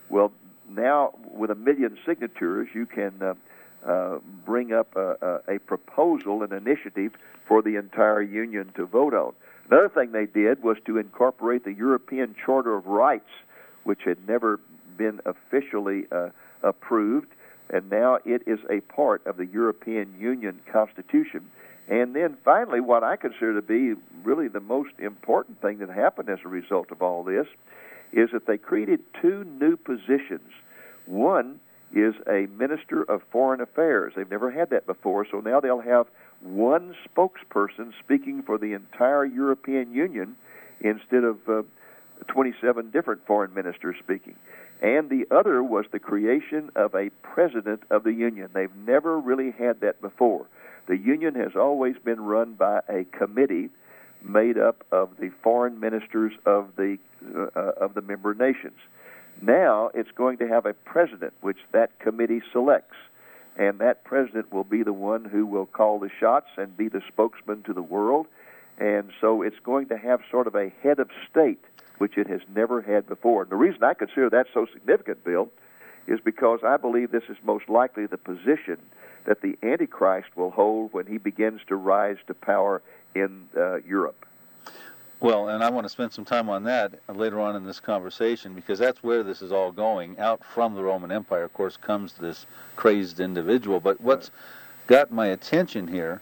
Well, 0.08 0.32
now 0.68 1.14
with 1.30 1.50
a 1.50 1.54
million 1.54 1.96
signatures, 2.06 2.68
you 2.74 2.86
can 2.86 3.36
uh, 3.86 4.18
bring 4.44 4.72
up 4.72 4.96
a, 4.96 5.42
a, 5.48 5.56
a 5.56 5.58
proposal, 5.60 6.42
an 6.42 6.52
initiative 6.52 7.12
for 7.46 7.62
the 7.62 7.76
entire 7.76 8.22
union 8.22 8.72
to 8.76 8.86
vote 8.86 9.14
on. 9.14 9.32
Another 9.70 9.88
thing 9.88 10.12
they 10.12 10.26
did 10.26 10.62
was 10.62 10.78
to 10.86 10.98
incorporate 10.98 11.64
the 11.64 11.72
European 11.72 12.34
Charter 12.44 12.74
of 12.74 12.86
Rights, 12.86 13.30
which 13.84 14.00
had 14.04 14.26
never 14.26 14.60
been 14.96 15.20
officially 15.26 16.06
uh, 16.10 16.30
approved, 16.62 17.28
and 17.70 17.90
now 17.90 18.18
it 18.24 18.42
is 18.46 18.58
a 18.70 18.80
part 18.80 19.26
of 19.26 19.36
the 19.36 19.46
European 19.46 20.14
Union 20.18 20.60
Constitution. 20.72 21.50
And 21.88 22.14
then 22.14 22.36
finally, 22.44 22.80
what 22.80 23.02
I 23.02 23.16
consider 23.16 23.54
to 23.54 23.62
be 23.62 23.94
really 24.22 24.48
the 24.48 24.60
most 24.60 24.92
important 24.98 25.60
thing 25.60 25.78
that 25.78 25.88
happened 25.88 26.28
as 26.28 26.38
a 26.44 26.48
result 26.48 26.90
of 26.90 27.02
all 27.02 27.24
this 27.24 27.46
is 28.12 28.30
that 28.32 28.46
they 28.46 28.58
created 28.58 29.00
two 29.20 29.44
new 29.44 29.76
positions. 29.76 30.50
One 31.06 31.60
is 31.94 32.14
a 32.26 32.46
minister 32.56 33.02
of 33.02 33.22
foreign 33.30 33.60
affairs. 33.60 34.12
They've 34.16 34.30
never 34.30 34.50
had 34.50 34.70
that 34.70 34.86
before, 34.86 35.26
so 35.30 35.40
now 35.40 35.60
they'll 35.60 35.80
have 35.80 36.06
one 36.40 36.94
spokesperson 37.08 37.92
speaking 37.98 38.42
for 38.42 38.58
the 38.58 38.74
entire 38.74 39.24
European 39.24 39.92
Union 39.92 40.36
instead 40.80 41.24
of 41.24 41.36
uh, 41.48 41.62
27 42.28 42.90
different 42.90 43.26
foreign 43.26 43.52
ministers 43.54 43.96
speaking. 43.98 44.36
And 44.80 45.10
the 45.10 45.26
other 45.30 45.62
was 45.62 45.86
the 45.90 45.98
creation 45.98 46.70
of 46.76 46.94
a 46.94 47.10
president 47.22 47.82
of 47.90 48.04
the 48.04 48.12
union. 48.12 48.50
They've 48.52 48.74
never 48.86 49.18
really 49.18 49.50
had 49.50 49.80
that 49.80 50.00
before. 50.00 50.46
The 50.86 50.96
union 50.96 51.34
has 51.34 51.56
always 51.56 51.96
been 52.04 52.20
run 52.20 52.54
by 52.54 52.80
a 52.88 53.04
committee 53.04 53.70
made 54.22 54.58
up 54.58 54.84
of 54.90 55.10
the 55.18 55.30
foreign 55.42 55.80
ministers 55.80 56.32
of 56.46 56.76
the 56.76 56.98
uh, 57.34 57.60
of 57.80 57.94
the 57.94 58.02
member 58.02 58.34
nations. 58.34 58.78
Now 59.40 59.90
it's 59.94 60.10
going 60.12 60.38
to 60.38 60.48
have 60.48 60.66
a 60.66 60.74
president, 60.74 61.34
which 61.40 61.58
that 61.72 61.98
committee 61.98 62.42
selects 62.52 62.96
and 63.58 63.80
that 63.80 64.04
president 64.04 64.52
will 64.52 64.64
be 64.64 64.84
the 64.84 64.92
one 64.92 65.24
who 65.24 65.44
will 65.44 65.66
call 65.66 65.98
the 65.98 66.10
shots 66.20 66.46
and 66.56 66.76
be 66.76 66.88
the 66.88 67.02
spokesman 67.08 67.62
to 67.64 67.72
the 67.72 67.82
world. 67.82 68.26
And 68.78 69.10
so 69.20 69.42
it's 69.42 69.58
going 69.64 69.88
to 69.88 69.98
have 69.98 70.20
sort 70.30 70.46
of 70.46 70.54
a 70.54 70.72
head 70.82 71.00
of 71.00 71.10
state, 71.28 71.62
which 71.98 72.16
it 72.16 72.28
has 72.28 72.40
never 72.54 72.80
had 72.80 73.08
before. 73.08 73.42
And 73.42 73.50
the 73.50 73.56
reason 73.56 73.82
I 73.82 73.94
consider 73.94 74.30
that 74.30 74.46
so 74.54 74.66
significant, 74.72 75.24
Bill, 75.24 75.50
is 76.06 76.20
because 76.24 76.60
I 76.64 76.76
believe 76.76 77.10
this 77.10 77.28
is 77.28 77.36
most 77.42 77.68
likely 77.68 78.06
the 78.06 78.16
position 78.16 78.78
that 79.24 79.42
the 79.42 79.58
Antichrist 79.62 80.28
will 80.36 80.52
hold 80.52 80.92
when 80.92 81.06
he 81.06 81.18
begins 81.18 81.60
to 81.66 81.74
rise 81.74 82.16
to 82.28 82.34
power 82.34 82.80
in 83.16 83.48
uh, 83.56 83.76
Europe. 83.78 84.24
Well, 85.20 85.48
and 85.48 85.64
I 85.64 85.70
want 85.70 85.84
to 85.84 85.88
spend 85.88 86.12
some 86.12 86.24
time 86.24 86.48
on 86.48 86.62
that 86.64 86.92
later 87.12 87.40
on 87.40 87.56
in 87.56 87.64
this 87.64 87.80
conversation 87.80 88.54
because 88.54 88.78
that's 88.78 89.02
where 89.02 89.22
this 89.22 89.42
is 89.42 89.50
all 89.50 89.72
going. 89.72 90.18
Out 90.18 90.44
from 90.44 90.74
the 90.74 90.82
Roman 90.82 91.10
Empire, 91.10 91.42
of 91.42 91.52
course, 91.52 91.76
comes 91.76 92.12
this 92.12 92.46
crazed 92.76 93.18
individual. 93.18 93.80
But 93.80 94.00
what's 94.00 94.30
got 94.86 95.10
my 95.10 95.26
attention 95.28 95.88
here 95.88 96.20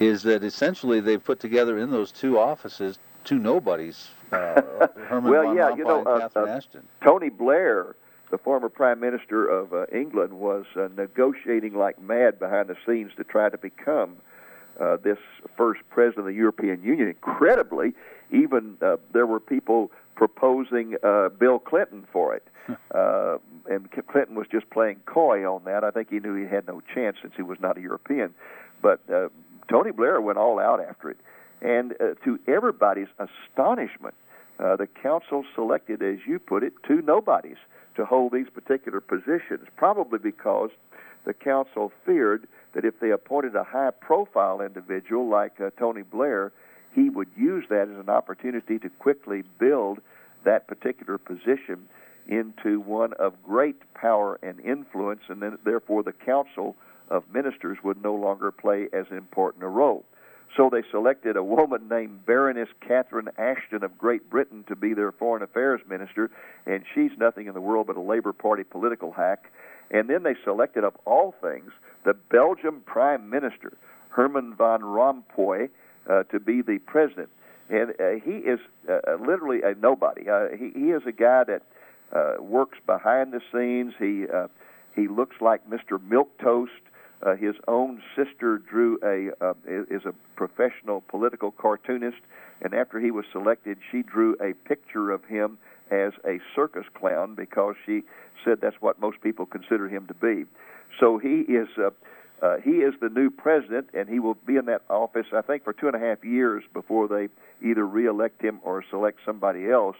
is 0.00 0.22
that 0.22 0.42
essentially 0.42 1.00
they've 1.00 1.22
put 1.22 1.40
together 1.40 1.78
in 1.78 1.90
those 1.90 2.10
two 2.10 2.38
offices 2.38 2.98
two 3.24 3.38
nobodies. 3.38 4.08
Uh, 4.32 4.62
Herman 5.08 5.30
well, 5.30 5.42
von 5.42 5.56
yeah, 5.56 5.70
Rompuy 5.70 5.78
you 5.78 5.84
know, 5.84 5.98
and 5.98 6.08
uh, 6.08 6.28
uh, 6.34 6.46
Ashton. 6.46 6.82
Tony 7.02 7.28
Blair 7.28 7.96
the 8.30 8.38
former 8.38 8.68
Prime 8.68 9.00
Minister 9.00 9.46
of 9.46 9.72
uh, 9.72 9.86
England 9.92 10.34
was 10.34 10.66
uh, 10.76 10.88
negotiating 10.96 11.74
like 11.74 12.00
mad 12.00 12.38
behind 12.38 12.68
the 12.68 12.76
scenes 12.86 13.12
to 13.16 13.24
try 13.24 13.48
to 13.48 13.58
become 13.58 14.16
uh, 14.78 14.96
this 15.02 15.18
first 15.56 15.80
president 15.90 16.20
of 16.20 16.26
the 16.26 16.38
European 16.38 16.82
Union. 16.82 17.08
Incredibly, 17.08 17.94
even 18.30 18.76
uh, 18.82 18.96
there 19.12 19.26
were 19.26 19.40
people 19.40 19.90
proposing 20.14 20.96
uh, 21.02 21.28
Bill 21.28 21.58
Clinton 21.58 22.06
for 22.12 22.34
it. 22.34 22.46
uh, 22.94 23.38
and 23.70 23.88
Clinton 24.08 24.34
was 24.34 24.46
just 24.50 24.68
playing 24.70 25.00
coy 25.06 25.50
on 25.50 25.64
that. 25.64 25.84
I 25.84 25.90
think 25.90 26.10
he 26.10 26.18
knew 26.18 26.34
he 26.34 26.46
had 26.46 26.66
no 26.66 26.82
chance 26.94 27.16
since 27.22 27.34
he 27.36 27.42
was 27.42 27.58
not 27.60 27.78
a 27.78 27.80
European. 27.80 28.34
But 28.82 29.00
uh, 29.12 29.28
Tony 29.68 29.90
Blair 29.90 30.20
went 30.20 30.38
all 30.38 30.58
out 30.58 30.80
after 30.80 31.10
it. 31.10 31.18
And 31.60 31.92
uh, 31.92 32.14
to 32.24 32.38
everybody's 32.46 33.08
astonishment, 33.18 34.14
uh, 34.58 34.76
the 34.76 34.86
council 34.86 35.44
selected, 35.54 36.02
as 36.02 36.18
you 36.26 36.38
put 36.38 36.62
it, 36.62 36.72
two 36.86 37.02
nobodies 37.02 37.56
to 37.96 38.04
hold 38.04 38.32
these 38.32 38.48
particular 38.52 39.00
positions, 39.00 39.66
probably 39.76 40.18
because 40.18 40.70
the 41.24 41.34
council 41.34 41.92
feared 42.04 42.46
that 42.72 42.84
if 42.84 43.00
they 43.00 43.10
appointed 43.10 43.56
a 43.56 43.64
high 43.64 43.90
profile 43.90 44.60
individual 44.60 45.28
like 45.28 45.60
uh, 45.60 45.70
Tony 45.78 46.02
Blair, 46.02 46.52
he 46.94 47.10
would 47.10 47.28
use 47.36 47.64
that 47.68 47.88
as 47.88 47.98
an 47.98 48.08
opportunity 48.08 48.78
to 48.78 48.88
quickly 48.88 49.42
build 49.58 50.00
that 50.44 50.66
particular 50.66 51.18
position 51.18 51.88
into 52.26 52.80
one 52.80 53.12
of 53.14 53.42
great 53.42 53.80
power 53.94 54.38
and 54.42 54.60
influence, 54.60 55.22
and 55.28 55.40
then 55.40 55.58
therefore 55.64 56.02
the 56.02 56.12
council 56.12 56.76
of 57.08 57.24
ministers 57.32 57.78
would 57.82 58.02
no 58.02 58.14
longer 58.14 58.50
play 58.50 58.88
as 58.92 59.06
important 59.10 59.64
a 59.64 59.68
role. 59.68 60.04
So 60.56 60.70
they 60.70 60.82
selected 60.90 61.36
a 61.36 61.42
woman 61.42 61.88
named 61.88 62.24
Baroness 62.24 62.68
Catherine 62.80 63.28
Ashton 63.36 63.84
of 63.84 63.98
Great 63.98 64.30
Britain 64.30 64.64
to 64.68 64.76
be 64.76 64.94
their 64.94 65.12
foreign 65.12 65.42
affairs 65.42 65.80
minister, 65.88 66.30
and 66.66 66.84
she's 66.94 67.10
nothing 67.18 67.46
in 67.46 67.54
the 67.54 67.60
world 67.60 67.86
but 67.86 67.96
a 67.96 68.00
Labour 68.00 68.32
Party 68.32 68.64
political 68.64 69.12
hack. 69.12 69.50
And 69.90 70.08
then 70.08 70.22
they 70.22 70.34
selected, 70.44 70.84
of 70.84 70.94
all 71.04 71.34
things, 71.40 71.70
the 72.04 72.14
Belgian 72.14 72.80
Prime 72.80 73.28
Minister, 73.28 73.72
Herman 74.10 74.54
van 74.54 74.80
Rompuy, 74.80 75.68
uh, 76.08 76.24
to 76.24 76.40
be 76.40 76.62
the 76.62 76.78
president. 76.78 77.28
And 77.70 77.90
uh, 77.90 78.24
he 78.24 78.38
is 78.38 78.60
uh, 78.88 79.16
literally 79.20 79.60
a 79.62 79.74
nobody. 79.74 80.28
Uh, 80.28 80.48
he, 80.56 80.70
he 80.70 80.90
is 80.90 81.02
a 81.06 81.12
guy 81.12 81.44
that 81.44 81.62
uh, 82.12 82.42
works 82.42 82.78
behind 82.86 83.32
the 83.32 83.40
scenes. 83.52 83.94
He 83.98 84.26
uh, 84.32 84.48
he 84.94 85.06
looks 85.06 85.36
like 85.40 85.68
Mr. 85.68 85.98
Milquetoast. 85.98 86.68
Uh, 87.20 87.34
his 87.34 87.56
own 87.66 88.00
sister 88.16 88.58
drew 88.58 88.98
a 89.02 89.32
uh, 89.44 89.54
is 89.66 90.04
a 90.06 90.14
professional 90.36 91.02
political 91.08 91.50
cartoonist, 91.50 92.18
and 92.62 92.74
after 92.74 93.00
he 93.00 93.10
was 93.10 93.26
selected, 93.32 93.78
she 93.90 94.02
drew 94.02 94.34
a 94.40 94.54
picture 94.66 95.10
of 95.10 95.24
him 95.24 95.58
as 95.90 96.12
a 96.24 96.38
circus 96.54 96.84
clown 96.94 97.34
because 97.34 97.74
she 97.84 98.02
said 98.44 98.60
that's 98.60 98.80
what 98.80 99.00
most 99.00 99.20
people 99.20 99.46
consider 99.46 99.88
him 99.88 100.06
to 100.06 100.14
be. 100.14 100.44
So 100.98 101.18
he 101.18 101.40
is 101.40 101.68
uh, 101.76 101.90
uh, 102.42 102.56
he 102.58 102.70
is 102.70 102.94
the 103.00 103.08
new 103.08 103.30
president, 103.30 103.88
and 103.94 104.08
he 104.08 104.20
will 104.20 104.36
be 104.46 104.56
in 104.56 104.66
that 104.66 104.82
office 104.88 105.26
I 105.32 105.42
think 105.42 105.64
for 105.64 105.72
two 105.72 105.88
and 105.88 105.96
a 105.96 105.98
half 105.98 106.24
years 106.24 106.62
before 106.72 107.08
they 107.08 107.28
either 107.66 107.86
reelect 107.86 108.40
him 108.42 108.60
or 108.62 108.84
select 108.88 109.18
somebody 109.24 109.70
else. 109.70 109.96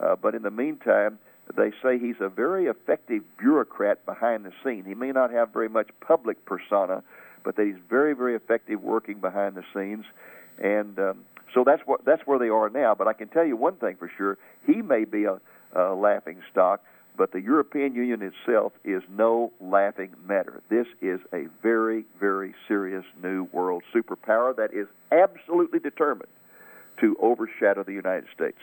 Uh, 0.00 0.16
but 0.16 0.34
in 0.34 0.42
the 0.42 0.50
meantime, 0.50 1.18
they 1.56 1.70
say 1.82 1.98
he's 1.98 2.20
a 2.20 2.28
very 2.28 2.66
effective 2.66 3.22
bureaucrat 3.38 4.04
behind 4.04 4.44
the 4.44 4.52
scene. 4.64 4.84
He 4.84 4.94
may 4.94 5.12
not 5.12 5.30
have 5.30 5.52
very 5.52 5.68
much 5.68 5.88
public 6.00 6.44
persona, 6.44 7.02
but 7.44 7.56
that 7.56 7.66
he's 7.66 7.80
very, 7.88 8.14
very 8.14 8.34
effective 8.34 8.82
working 8.82 9.20
behind 9.20 9.54
the 9.54 9.62
scenes. 9.72 10.04
And 10.58 10.98
um, 10.98 11.24
so 11.54 11.62
that's 11.64 11.82
what 11.86 12.04
that's 12.04 12.22
where 12.26 12.38
they 12.38 12.48
are 12.48 12.68
now. 12.68 12.94
But 12.94 13.06
I 13.06 13.12
can 13.12 13.28
tell 13.28 13.44
you 13.44 13.56
one 13.56 13.76
thing 13.76 13.96
for 13.96 14.10
sure: 14.16 14.38
he 14.66 14.82
may 14.82 15.04
be 15.04 15.24
a, 15.24 15.40
a 15.74 15.94
laughing 15.94 16.42
stock, 16.50 16.82
but 17.16 17.32
the 17.32 17.40
European 17.40 17.94
Union 17.94 18.22
itself 18.22 18.72
is 18.84 19.02
no 19.08 19.52
laughing 19.60 20.14
matter. 20.26 20.62
This 20.68 20.86
is 21.00 21.20
a 21.32 21.46
very, 21.62 22.04
very 22.20 22.54
serious 22.68 23.04
new 23.22 23.44
world 23.52 23.82
superpower 23.94 24.54
that 24.56 24.72
is 24.72 24.86
absolutely 25.10 25.78
determined 25.78 26.30
to 27.00 27.16
overshadow 27.20 27.82
the 27.82 27.92
United 27.92 28.26
States. 28.34 28.58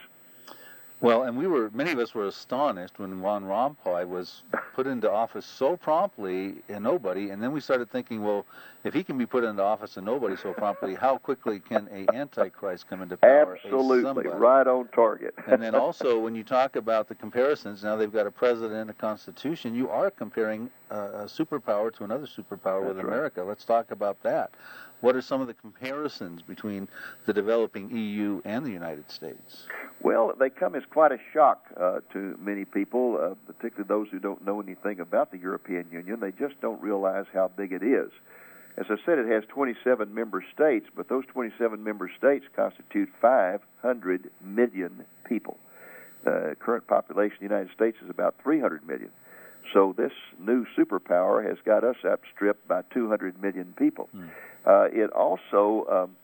Well, 1.04 1.24
and 1.24 1.36
we 1.36 1.48
were 1.48 1.70
many 1.74 1.92
of 1.92 2.00
us 2.00 2.16
were 2.16 2.28
astonished 2.28 2.98
when 2.98 3.22
Van 3.22 3.44
Rompuy 3.44 4.08
was 4.08 4.44
put 4.74 4.88
into 4.88 5.12
office 5.12 5.46
so 5.46 5.76
promptly 5.76 6.64
and 6.70 6.82
nobody, 6.82 7.32
and 7.32 7.44
then 7.44 7.52
we 7.52 7.60
started 7.60 7.92
thinking, 7.92 8.24
well, 8.24 8.46
if 8.86 8.94
he 8.94 9.04
can 9.04 9.18
be 9.18 9.26
put 9.26 9.44
into 9.44 9.62
office 9.62 9.98
and 9.98 10.06
nobody 10.06 10.38
so 10.38 10.54
promptly, 10.54 10.96
how 10.96 11.18
quickly 11.18 11.60
can 11.60 11.90
a 11.92 12.10
antichrist 12.16 12.88
come 12.88 13.02
into 13.02 13.18
power? 13.18 13.60
Absolutely, 13.66 14.32
right 14.32 14.66
on 14.66 14.88
target. 14.96 15.34
and 15.48 15.62
then 15.62 15.76
also, 15.76 16.18
when 16.18 16.36
you 16.36 16.44
talk 16.46 16.78
about 16.78 17.10
the 17.10 17.16
comparisons, 17.16 17.84
now 17.84 17.98
they've 17.98 18.14
got 18.14 18.26
a 18.26 18.32
president 18.32 18.74
and 18.74 18.90
a 18.90 18.94
constitution. 18.94 19.76
You 19.76 19.90
are 19.90 20.10
comparing 20.10 20.70
a, 20.94 21.24
a 21.24 21.26
superpower 21.26 21.94
to 21.98 22.04
another 22.04 22.28
superpower 22.28 22.86
That's 22.86 22.96
with 22.96 22.98
right. 22.98 23.06
America. 23.06 23.44
Let's 23.44 23.66
talk 23.66 23.92
about 23.92 24.22
that. 24.24 24.52
What 25.02 25.16
are 25.18 25.22
some 25.22 25.42
of 25.42 25.48
the 25.48 25.54
comparisons 25.54 26.42
between 26.42 26.88
the 27.26 27.34
developing 27.34 27.90
EU 27.96 28.42
and 28.46 28.66
the 28.66 28.72
United 28.72 29.12
States? 29.12 29.66
Well, 30.02 30.34
they 30.40 30.50
come 30.50 30.76
as 30.76 30.84
quite 30.90 31.12
a 31.12 31.20
shock 31.34 31.66
uh, 31.76 32.00
to 32.14 32.38
many 32.40 32.64
people, 32.64 33.20
uh, 33.22 33.36
particularly 33.52 33.88
those 33.88 34.08
who 34.12 34.20
don't 34.20 34.46
know 34.46 34.62
anything 34.62 35.02
about 35.02 35.32
the 35.32 35.38
European 35.38 35.88
Union. 35.92 36.22
They 36.22 36.32
just 36.32 36.62
don't 36.62 36.82
realize 36.82 37.26
how 37.34 37.50
big 37.50 37.74
it 37.74 37.84
is. 37.84 38.12
As 38.78 38.86
I 38.90 38.96
said, 39.06 39.20
it 39.20 39.28
has 39.28 39.44
27 39.50 40.14
member 40.14 40.44
states, 40.54 40.88
but 40.96 41.10
those 41.10 41.26
27 41.28 41.84
member 41.84 42.10
states 42.18 42.46
constitute 42.56 43.10
500 43.22 44.32
million 44.42 45.06
people. 45.26 45.58
The 46.24 46.52
uh, 46.52 46.56
current 46.56 46.88
population 46.88 47.36
of 47.36 47.50
the 47.50 47.56
United 47.56 47.74
States 47.74 47.98
is 48.02 48.10
about 48.10 48.36
300 48.42 48.88
million. 48.88 49.12
So 49.74 49.94
this 49.98 50.12
new 50.40 50.66
superpower 50.78 51.46
has 51.48 51.58
got 51.66 51.84
us 51.84 51.96
outstripped 52.06 52.68
by 52.68 52.84
200 52.94 53.42
million 53.42 53.74
people. 53.78 54.08
Hmm. 54.12 54.28
Uh, 54.66 54.84
it 54.92 55.12
also 55.12 55.86
um, 55.90 56.16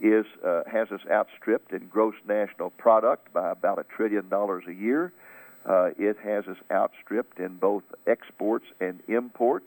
is 0.00 0.26
uh, 0.44 0.62
has 0.70 0.90
us 0.92 1.00
outstripped 1.10 1.72
in 1.72 1.88
gross 1.88 2.14
national 2.26 2.70
product 2.70 3.32
by 3.32 3.50
about 3.50 3.78
a 3.78 3.84
trillion 3.84 4.28
dollars 4.28 4.64
a 4.68 4.74
year. 4.74 5.12
Uh, 5.66 5.90
it 5.98 6.16
has 6.22 6.46
us 6.46 6.56
outstripped 6.70 7.40
in 7.40 7.56
both 7.56 7.82
exports 8.06 8.66
and 8.80 9.00
imports. 9.08 9.66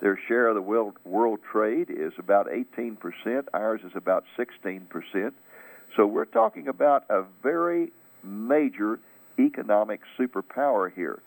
Their 0.00 0.18
share 0.28 0.48
of 0.48 0.54
the 0.54 0.62
world, 0.62 0.96
world 1.04 1.40
trade 1.50 1.88
is 1.90 2.12
about 2.18 2.48
18%. 2.48 2.96
Ours 3.52 3.80
is 3.84 3.92
about 3.94 4.24
16%. 4.38 5.32
So 5.96 6.06
we're 6.06 6.24
talking 6.24 6.68
about 6.68 7.04
a 7.10 7.24
very 7.42 7.92
major 8.22 8.98
economic 9.38 10.00
superpower 10.18 10.92
here. 10.92 11.20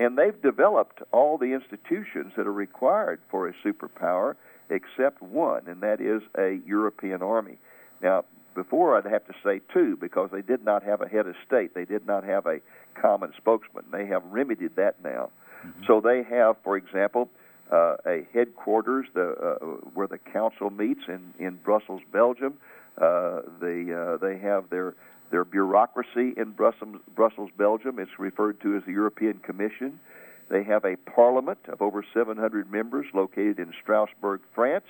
And 0.00 0.16
they've 0.16 0.40
developed 0.40 1.02
all 1.12 1.36
the 1.36 1.52
institutions 1.52 2.32
that 2.36 2.46
are 2.46 2.52
required 2.52 3.20
for 3.30 3.46
a 3.46 3.52
superpower 3.62 4.34
except 4.70 5.20
one, 5.20 5.64
and 5.66 5.82
that 5.82 6.00
is 6.00 6.22
a 6.38 6.58
European 6.66 7.22
army. 7.22 7.58
Now, 8.02 8.24
before 8.54 8.96
I'd 8.96 9.04
have 9.04 9.26
to 9.26 9.34
say 9.44 9.60
two 9.74 9.98
because 10.00 10.30
they 10.32 10.40
did 10.40 10.64
not 10.64 10.82
have 10.84 11.02
a 11.02 11.06
head 11.06 11.26
of 11.26 11.34
state. 11.46 11.74
They 11.74 11.84
did 11.84 12.06
not 12.06 12.24
have 12.24 12.46
a 12.46 12.60
common 12.94 13.32
spokesman. 13.36 13.84
They 13.92 14.06
have 14.06 14.22
remedied 14.24 14.76
that 14.76 14.96
now. 15.04 15.28
Mm-hmm. 15.66 15.84
So 15.86 16.00
they 16.00 16.22
have, 16.22 16.56
for 16.64 16.78
example, 16.78 17.28
uh, 17.70 17.96
a 18.06 18.26
headquarters 18.32 19.06
the, 19.12 19.32
uh, 19.32 19.64
where 19.92 20.06
the 20.06 20.18
council 20.18 20.70
meets 20.70 21.02
in, 21.08 21.34
in 21.38 21.56
Brussels, 21.56 22.00
Belgium. 22.10 22.54
Uh, 22.96 23.42
they 23.60 23.92
uh, 23.92 24.16
they 24.16 24.38
have 24.38 24.68
their 24.70 24.94
their 25.30 25.44
bureaucracy 25.44 26.34
in 26.36 26.50
Brussels, 26.50 26.96
Brussels, 27.14 27.50
Belgium. 27.56 27.98
It's 27.98 28.18
referred 28.18 28.60
to 28.62 28.76
as 28.76 28.84
the 28.84 28.92
European 28.92 29.38
Commission. 29.38 30.00
They 30.48 30.64
have 30.64 30.84
a 30.84 30.96
parliament 30.96 31.60
of 31.68 31.80
over 31.80 32.04
700 32.12 32.70
members 32.70 33.06
located 33.14 33.58
in 33.58 33.72
Strasbourg, 33.80 34.40
France. 34.54 34.84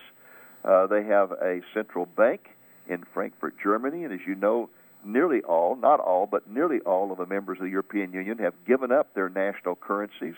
Uh, 0.64 0.86
they 0.86 1.04
have 1.04 1.32
a 1.32 1.60
central 1.74 2.06
bank 2.06 2.48
in 2.88 3.04
Frankfurt, 3.12 3.54
Germany. 3.62 4.04
And 4.04 4.12
as 4.12 4.20
you 4.26 4.34
know, 4.34 4.70
nearly 5.04 5.42
all, 5.42 5.76
not 5.76 6.00
all, 6.00 6.26
but 6.26 6.48
nearly 6.50 6.80
all 6.80 7.12
of 7.12 7.18
the 7.18 7.26
members 7.26 7.58
of 7.58 7.64
the 7.64 7.70
European 7.70 8.12
Union 8.12 8.38
have 8.38 8.54
given 8.66 8.90
up 8.90 9.12
their 9.14 9.28
national 9.28 9.76
currencies, 9.76 10.34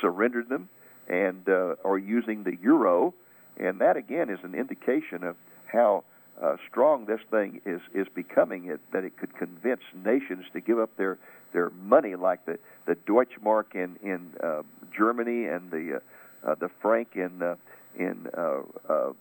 surrendered 0.00 0.48
them, 0.48 0.68
and 1.08 1.48
uh, 1.48 1.74
are 1.84 1.98
using 1.98 2.42
the 2.42 2.56
euro. 2.56 3.14
And 3.56 3.80
that, 3.80 3.96
again, 3.96 4.30
is 4.30 4.38
an 4.42 4.54
indication 4.54 5.22
of 5.22 5.36
how 5.66 6.04
uh, 6.42 6.56
strong 6.68 7.06
this 7.06 7.20
thing 7.30 7.60
is 7.66 7.80
is 7.94 8.06
becoming. 8.14 8.66
It, 8.66 8.80
that 8.92 9.04
it 9.04 9.16
could 9.16 9.36
convince 9.36 9.82
nations 10.04 10.46
to 10.52 10.60
give 10.60 10.78
up 10.78 10.96
their 10.96 11.18
their 11.52 11.70
money, 11.70 12.14
like 12.16 12.44
the 12.46 12.58
the 12.86 12.94
Deutschmark 12.94 13.74
in 13.74 13.96
in 14.02 14.32
uh, 14.42 14.62
Germany 14.96 15.46
and 15.46 15.70
the 15.70 15.96
uh, 15.96 16.50
uh, 16.50 16.54
the 16.56 16.70
franc 16.80 17.08
in 17.14 17.42
uh, 17.42 17.56
in 17.98 18.26
uh, 18.36 18.60
uh, 18.88 19.12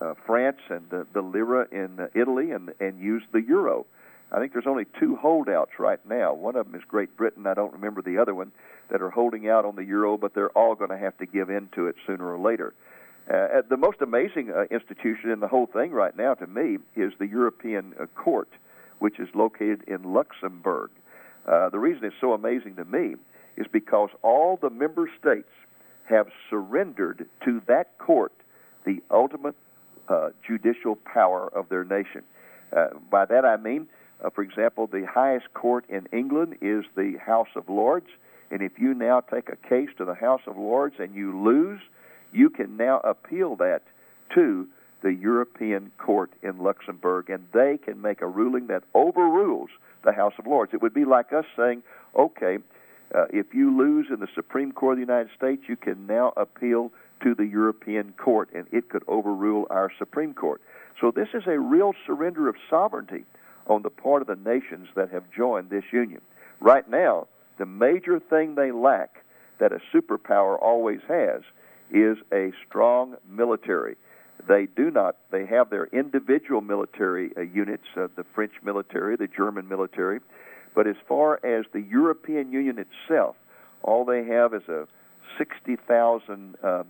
uh, 0.00 0.14
France 0.26 0.60
and 0.68 0.88
the, 0.90 1.06
the 1.12 1.22
lira 1.22 1.66
in 1.70 2.00
uh, 2.00 2.08
Italy, 2.14 2.50
and 2.50 2.72
and 2.80 2.98
use 3.00 3.22
the 3.32 3.42
euro. 3.42 3.86
I 4.32 4.40
think 4.40 4.52
there's 4.52 4.66
only 4.66 4.86
two 4.98 5.14
holdouts 5.16 5.78
right 5.78 6.00
now. 6.08 6.34
One 6.34 6.56
of 6.56 6.66
them 6.66 6.74
is 6.74 6.82
Great 6.88 7.16
Britain. 7.16 7.46
I 7.46 7.54
don't 7.54 7.72
remember 7.72 8.02
the 8.02 8.18
other 8.18 8.34
one 8.34 8.50
that 8.90 9.00
are 9.00 9.10
holding 9.10 9.48
out 9.48 9.64
on 9.64 9.76
the 9.76 9.84
euro, 9.84 10.16
but 10.16 10.34
they're 10.34 10.50
all 10.50 10.74
going 10.74 10.90
to 10.90 10.98
have 10.98 11.16
to 11.18 11.26
give 11.26 11.48
in 11.48 11.68
to 11.76 11.86
it 11.86 11.94
sooner 12.06 12.32
or 12.34 12.38
later. 12.38 12.74
The 13.26 13.76
most 13.76 14.00
amazing 14.00 14.50
uh, 14.50 14.64
institution 14.70 15.30
in 15.30 15.40
the 15.40 15.48
whole 15.48 15.66
thing 15.66 15.90
right 15.90 16.16
now, 16.16 16.34
to 16.34 16.46
me, 16.46 16.78
is 16.94 17.12
the 17.18 17.26
European 17.26 17.94
uh, 18.00 18.06
Court, 18.14 18.48
which 18.98 19.18
is 19.18 19.28
located 19.34 19.82
in 19.86 20.14
Luxembourg. 20.14 20.90
Uh, 21.46 21.68
the 21.68 21.78
reason 21.78 22.04
it's 22.04 22.16
so 22.20 22.32
amazing 22.32 22.76
to 22.76 22.84
me 22.84 23.16
is 23.56 23.66
because 23.72 24.10
all 24.22 24.58
the 24.60 24.70
member 24.70 25.10
states 25.18 25.48
have 26.08 26.28
surrendered 26.50 27.26
to 27.44 27.60
that 27.66 27.98
court 27.98 28.32
the 28.84 29.02
ultimate 29.10 29.56
uh, 30.08 30.30
judicial 30.46 30.96
power 30.96 31.48
of 31.48 31.68
their 31.68 31.84
nation. 31.84 32.22
Uh, 32.76 32.88
by 33.10 33.24
that 33.24 33.44
I 33.44 33.56
mean, 33.56 33.88
uh, 34.24 34.30
for 34.30 34.42
example, 34.42 34.86
the 34.86 35.06
highest 35.06 35.52
court 35.54 35.84
in 35.88 36.06
England 36.12 36.56
is 36.60 36.84
the 36.96 37.16
House 37.24 37.48
of 37.56 37.68
Lords, 37.68 38.06
and 38.50 38.62
if 38.62 38.78
you 38.78 38.94
now 38.94 39.20
take 39.20 39.48
a 39.48 39.56
case 39.68 39.88
to 39.98 40.04
the 40.04 40.14
House 40.14 40.42
of 40.46 40.56
Lords 40.56 40.96
and 40.98 41.14
you 41.14 41.42
lose, 41.42 41.80
you 42.36 42.50
can 42.50 42.76
now 42.76 43.00
appeal 43.02 43.56
that 43.56 43.82
to 44.34 44.68
the 45.02 45.14
European 45.14 45.90
Court 45.98 46.30
in 46.42 46.58
Luxembourg, 46.58 47.30
and 47.30 47.46
they 47.52 47.78
can 47.78 48.00
make 48.00 48.20
a 48.20 48.26
ruling 48.26 48.66
that 48.66 48.82
overrules 48.94 49.70
the 50.04 50.12
House 50.12 50.34
of 50.38 50.46
Lords. 50.46 50.74
It 50.74 50.82
would 50.82 50.94
be 50.94 51.04
like 51.04 51.32
us 51.32 51.44
saying, 51.56 51.82
okay, 52.14 52.58
uh, 53.14 53.26
if 53.30 53.54
you 53.54 53.76
lose 53.76 54.08
in 54.10 54.20
the 54.20 54.28
Supreme 54.34 54.72
Court 54.72 54.94
of 54.94 55.06
the 55.06 55.12
United 55.12 55.30
States, 55.36 55.62
you 55.68 55.76
can 55.76 56.06
now 56.06 56.32
appeal 56.36 56.92
to 57.22 57.34
the 57.34 57.46
European 57.46 58.12
Court, 58.18 58.50
and 58.54 58.66
it 58.72 58.88
could 58.90 59.04
overrule 59.08 59.66
our 59.70 59.90
Supreme 59.98 60.34
Court. 60.34 60.60
So 61.00 61.10
this 61.10 61.28
is 61.34 61.44
a 61.46 61.58
real 61.58 61.94
surrender 62.04 62.48
of 62.48 62.56
sovereignty 62.68 63.24
on 63.66 63.82
the 63.82 63.90
part 63.90 64.22
of 64.22 64.28
the 64.28 64.50
nations 64.50 64.88
that 64.94 65.10
have 65.10 65.24
joined 65.30 65.70
this 65.70 65.84
union. 65.92 66.20
Right 66.60 66.88
now, 66.88 67.28
the 67.58 67.66
major 67.66 68.20
thing 68.20 68.54
they 68.54 68.72
lack 68.72 69.24
that 69.58 69.72
a 69.72 69.80
superpower 69.94 70.60
always 70.60 71.00
has 71.08 71.42
is 71.92 72.18
a 72.32 72.52
strong 72.66 73.16
military. 73.28 73.96
They 74.48 74.66
do 74.66 74.90
not. 74.90 75.16
They 75.30 75.46
have 75.46 75.70
their 75.70 75.86
individual 75.86 76.60
military 76.60 77.30
uh, 77.36 77.40
units, 77.40 77.84
uh, 77.96 78.08
the 78.16 78.24
French 78.34 78.52
military, 78.62 79.16
the 79.16 79.28
German 79.28 79.68
military, 79.68 80.20
but 80.74 80.86
as 80.86 80.96
far 81.08 81.40
as 81.44 81.64
the 81.72 81.80
European 81.80 82.52
Union 82.52 82.78
itself, 82.78 83.36
all 83.82 84.04
they 84.04 84.24
have 84.24 84.52
is 84.52 84.68
a 84.68 84.86
60,000 85.38 86.54
uh, 86.62 86.84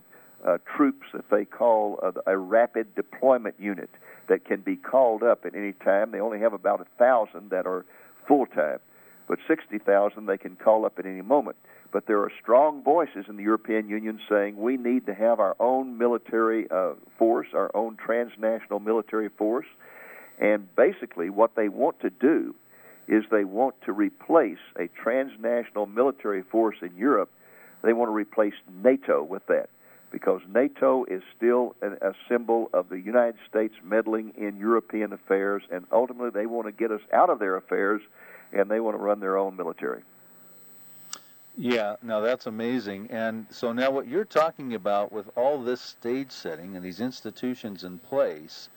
uh, 0.45 0.57
troops 0.75 1.07
that 1.13 1.29
they 1.29 1.45
call 1.45 1.99
a, 2.03 2.31
a 2.31 2.37
rapid 2.37 2.93
deployment 2.95 3.55
unit 3.59 3.89
that 4.27 4.45
can 4.45 4.61
be 4.61 4.75
called 4.75 5.23
up 5.23 5.45
at 5.45 5.55
any 5.55 5.73
time. 5.73 6.11
They 6.11 6.19
only 6.19 6.39
have 6.39 6.53
about 6.53 6.81
a 6.81 6.85
thousand 6.97 7.49
that 7.49 7.65
are 7.65 7.85
full 8.27 8.45
time, 8.45 8.79
but 9.27 9.39
60,000 9.47 10.25
they 10.25 10.37
can 10.37 10.55
call 10.55 10.85
up 10.85 10.97
at 10.99 11.05
any 11.05 11.21
moment. 11.21 11.57
But 11.91 12.05
there 12.05 12.19
are 12.19 12.31
strong 12.41 12.83
voices 12.83 13.25
in 13.29 13.37
the 13.37 13.43
European 13.43 13.87
Union 13.87 14.19
saying 14.29 14.57
we 14.57 14.77
need 14.77 15.05
to 15.05 15.13
have 15.13 15.39
our 15.39 15.55
own 15.59 15.97
military 15.97 16.69
uh, 16.69 16.93
force, 17.17 17.47
our 17.53 17.71
own 17.75 17.97
transnational 17.97 18.79
military 18.79 19.29
force. 19.29 19.67
And 20.39 20.73
basically, 20.75 21.29
what 21.29 21.55
they 21.55 21.69
want 21.69 21.99
to 22.01 22.09
do 22.09 22.55
is 23.07 23.23
they 23.31 23.45
want 23.45 23.75
to 23.85 23.93
replace 23.93 24.59
a 24.77 24.87
transnational 24.89 25.85
military 25.85 26.43
force 26.43 26.77
in 26.81 26.95
Europe. 26.97 27.31
They 27.81 27.93
want 27.93 28.09
to 28.09 28.13
replace 28.13 28.53
NATO 28.83 29.23
with 29.23 29.45
that 29.47 29.69
because 30.11 30.41
NATO 30.47 31.05
is 31.05 31.21
still 31.35 31.75
a, 31.81 32.09
a 32.09 32.13
symbol 32.29 32.69
of 32.73 32.89
the 32.89 32.99
United 32.99 33.35
States 33.49 33.75
meddling 33.83 34.33
in 34.37 34.57
European 34.57 35.13
affairs, 35.13 35.63
and 35.71 35.85
ultimately 35.91 36.29
they 36.29 36.45
want 36.45 36.67
to 36.67 36.71
get 36.71 36.91
us 36.91 37.01
out 37.13 37.29
of 37.29 37.39
their 37.39 37.55
affairs 37.55 38.01
and 38.53 38.69
they 38.69 38.79
want 38.79 38.95
to 38.97 39.03
run 39.03 39.19
their 39.19 39.37
own 39.37 39.57
military. 39.57 40.01
Yeah, 41.57 41.95
now 42.03 42.19
that's 42.19 42.45
amazing. 42.45 43.07
And 43.09 43.47
so 43.49 43.73
now 43.73 43.89
what 43.89 44.07
you're 44.07 44.25
talking 44.25 44.75
about 44.75 45.11
with 45.11 45.29
all 45.35 45.61
this 45.61 45.81
stage 45.81 46.31
setting 46.31 46.75
and 46.75 46.85
these 46.85 46.99
institutions 46.99 47.83
in 47.83 47.97
place 47.97 48.69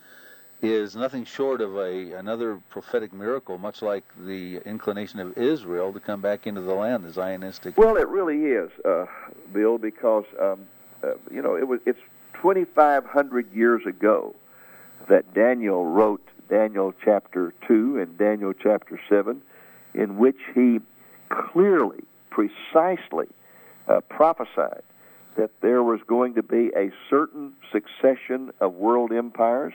is 0.63 0.95
nothing 0.95 1.25
short 1.25 1.61
of 1.61 1.75
a 1.77 2.13
another 2.13 2.59
prophetic 2.69 3.13
miracle, 3.13 3.57
much 3.57 3.81
like 3.81 4.03
the 4.25 4.57
inclination 4.65 5.19
of 5.19 5.37
Israel 5.37 5.93
to 5.93 5.99
come 5.99 6.21
back 6.21 6.45
into 6.45 6.61
the 6.61 6.73
land, 6.73 7.03
the 7.03 7.09
Zionistic. 7.09 7.77
Well, 7.77 7.97
it 7.97 8.07
really 8.07 8.45
is, 8.45 8.69
uh, 8.85 9.05
Bill, 9.53 9.77
because 9.77 10.25
um, 10.39 10.67
uh, 11.03 11.13
you 11.31 11.41
know 11.41 11.55
it 11.55 11.67
was 11.67 11.79
it's 11.85 11.99
2,500 12.35 13.53
years 13.53 13.85
ago 13.85 14.35
that 15.07 15.33
Daniel 15.33 15.85
wrote 15.85 16.25
Daniel 16.49 16.93
chapter 17.03 17.53
two 17.67 17.97
and 17.99 18.17
Daniel 18.17 18.53
chapter 18.53 18.99
seven, 19.09 19.41
in 19.93 20.17
which 20.17 20.37
he 20.53 20.79
clearly 21.29 22.03
precisely 22.29 23.27
uh, 23.87 24.01
prophesied 24.01 24.83
that 25.35 25.49
there 25.61 25.81
was 25.81 26.01
going 26.07 26.33
to 26.35 26.43
be 26.43 26.71
a 26.75 26.91
certain 27.09 27.53
succession 27.71 28.51
of 28.59 28.73
world 28.73 29.11
empires, 29.13 29.73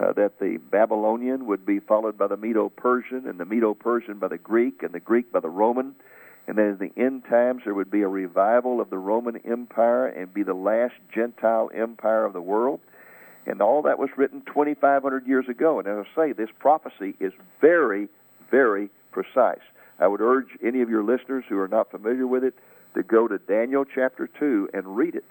uh, 0.00 0.12
that 0.12 0.38
the 0.38 0.58
Babylonian 0.70 1.46
would 1.46 1.66
be 1.66 1.80
followed 1.80 2.16
by 2.16 2.26
the 2.26 2.36
Medo 2.36 2.70
Persian, 2.70 3.26
and 3.28 3.38
the 3.38 3.44
Medo 3.44 3.74
Persian 3.74 4.18
by 4.18 4.28
the 4.28 4.38
Greek, 4.38 4.82
and 4.82 4.92
the 4.92 5.00
Greek 5.00 5.30
by 5.30 5.40
the 5.40 5.50
Roman. 5.50 5.94
And 6.46 6.56
then 6.56 6.66
in 6.66 6.78
the 6.78 6.92
end 7.00 7.24
times, 7.24 7.62
there 7.64 7.74
would 7.74 7.90
be 7.90 8.02
a 8.02 8.08
revival 8.08 8.80
of 8.80 8.90
the 8.90 8.98
Roman 8.98 9.36
Empire 9.38 10.06
and 10.06 10.32
be 10.32 10.42
the 10.42 10.54
last 10.54 10.94
Gentile 11.12 11.70
empire 11.74 12.24
of 12.24 12.32
the 12.32 12.40
world. 12.40 12.80
And 13.46 13.60
all 13.60 13.82
that 13.82 13.98
was 13.98 14.10
written 14.16 14.42
2,500 14.42 15.26
years 15.26 15.48
ago. 15.48 15.78
And 15.78 15.88
as 15.88 16.06
I 16.12 16.28
say, 16.28 16.32
this 16.32 16.50
prophecy 16.58 17.14
is 17.20 17.32
very, 17.60 18.08
very 18.50 18.90
precise. 19.12 19.60
I 19.98 20.06
would 20.06 20.20
urge 20.20 20.48
any 20.62 20.82
of 20.82 20.90
your 20.90 21.02
listeners 21.02 21.44
who 21.48 21.58
are 21.58 21.68
not 21.68 21.90
familiar 21.90 22.26
with 22.26 22.44
it 22.44 22.54
to 22.94 23.02
go 23.02 23.28
to 23.28 23.38
Daniel 23.38 23.84
chapter 23.84 24.28
2 24.38 24.70
and 24.74 24.96
read 24.96 25.14
it. 25.14 25.24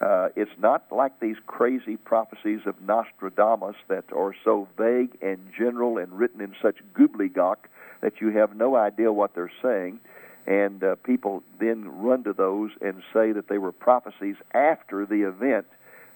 Uh, 0.00 0.28
it's 0.34 0.50
not 0.58 0.90
like 0.90 1.20
these 1.20 1.36
crazy 1.46 1.96
prophecies 1.96 2.60
of 2.66 2.80
Nostradamus 2.82 3.76
that 3.88 4.04
are 4.12 4.34
so 4.44 4.66
vague 4.76 5.16
and 5.22 5.38
general 5.56 5.98
and 5.98 6.12
written 6.12 6.40
in 6.40 6.54
such 6.60 6.76
gobbledygook 6.94 7.56
that 8.00 8.20
you 8.20 8.30
have 8.30 8.56
no 8.56 8.74
idea 8.76 9.12
what 9.12 9.34
they're 9.34 9.52
saying. 9.62 10.00
And 10.46 10.84
uh, 10.84 10.96
people 10.96 11.42
then 11.58 12.02
run 12.02 12.24
to 12.24 12.32
those 12.32 12.70
and 12.80 13.02
say 13.12 13.32
that 13.32 13.48
they 13.48 13.58
were 13.58 13.72
prophecies 13.72 14.36
after 14.52 15.06
the 15.06 15.26
event. 15.26 15.66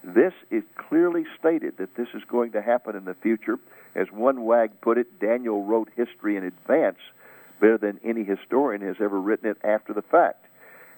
This 0.04 0.34
is 0.50 0.62
clearly 0.76 1.24
stated 1.38 1.78
that 1.78 1.96
this 1.96 2.08
is 2.14 2.22
going 2.28 2.52
to 2.52 2.62
happen 2.62 2.94
in 2.94 3.04
the 3.04 3.14
future. 3.14 3.58
As 3.94 4.12
one 4.12 4.44
wag 4.44 4.80
put 4.80 4.98
it, 4.98 5.18
Daniel 5.18 5.64
wrote 5.64 5.88
history 5.96 6.36
in 6.36 6.44
advance 6.44 6.98
better 7.60 7.78
than 7.78 7.98
any 8.04 8.22
historian 8.22 8.82
has 8.82 8.96
ever 9.00 9.20
written 9.20 9.50
it 9.50 9.58
after 9.64 9.92
the 9.92 10.02
fact. 10.02 10.44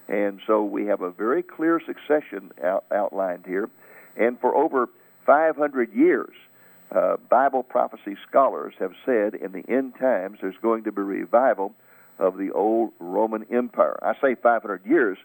And 0.09 0.41
so 0.47 0.65
we 0.65 0.87
have 0.87 1.03
a 1.03 1.11
very 1.11 1.43
clear 1.43 1.81
succession 1.85 2.51
out, 2.63 2.85
outlined 2.91 3.47
here. 3.47 3.71
And 4.17 4.39
for 4.41 4.55
over 4.55 4.89
500 5.25 5.95
years, 5.95 6.35
uh, 6.91 7.17
Bible 7.29 7.63
prophecy 7.63 8.17
scholars 8.29 8.75
have 8.81 8.93
said 9.07 9.35
in 9.35 9.53
the 9.53 9.65
end 9.69 9.95
times 9.99 10.39
there's 10.43 10.57
going 10.61 10.85
to 10.85 10.93
be 10.93 11.03
revival 11.03 11.73
of 12.21 12.37
the 12.37 12.53
old 12.53 12.93
Roman 13.01 13.45
Empire. 13.51 13.99
I 14.03 14.13
say 14.21 14.37
500 14.41 14.87
years 14.87 15.19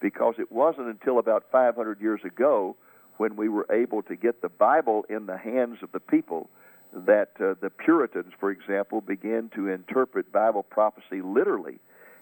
because 0.00 0.34
it 0.38 0.52
wasn't 0.52 0.88
until 0.88 1.18
about 1.18 1.44
500 1.50 2.00
years 2.00 2.20
ago 2.24 2.76
when 3.16 3.36
we 3.36 3.48
were 3.48 3.66
able 3.70 4.02
to 4.02 4.16
get 4.16 4.42
the 4.42 4.48
Bible 4.48 5.04
in 5.08 5.26
the 5.26 5.38
hands 5.38 5.78
of 5.82 5.90
the 5.92 6.00
people 6.00 6.50
that 6.92 7.30
uh, 7.40 7.54
the 7.60 7.70
Puritans, 7.70 8.32
for 8.38 8.50
example, 8.50 9.00
began 9.00 9.50
to 9.54 9.68
interpret 9.68 10.30
Bible 10.30 10.62
prophecy 10.62 11.22
literally 11.22 11.78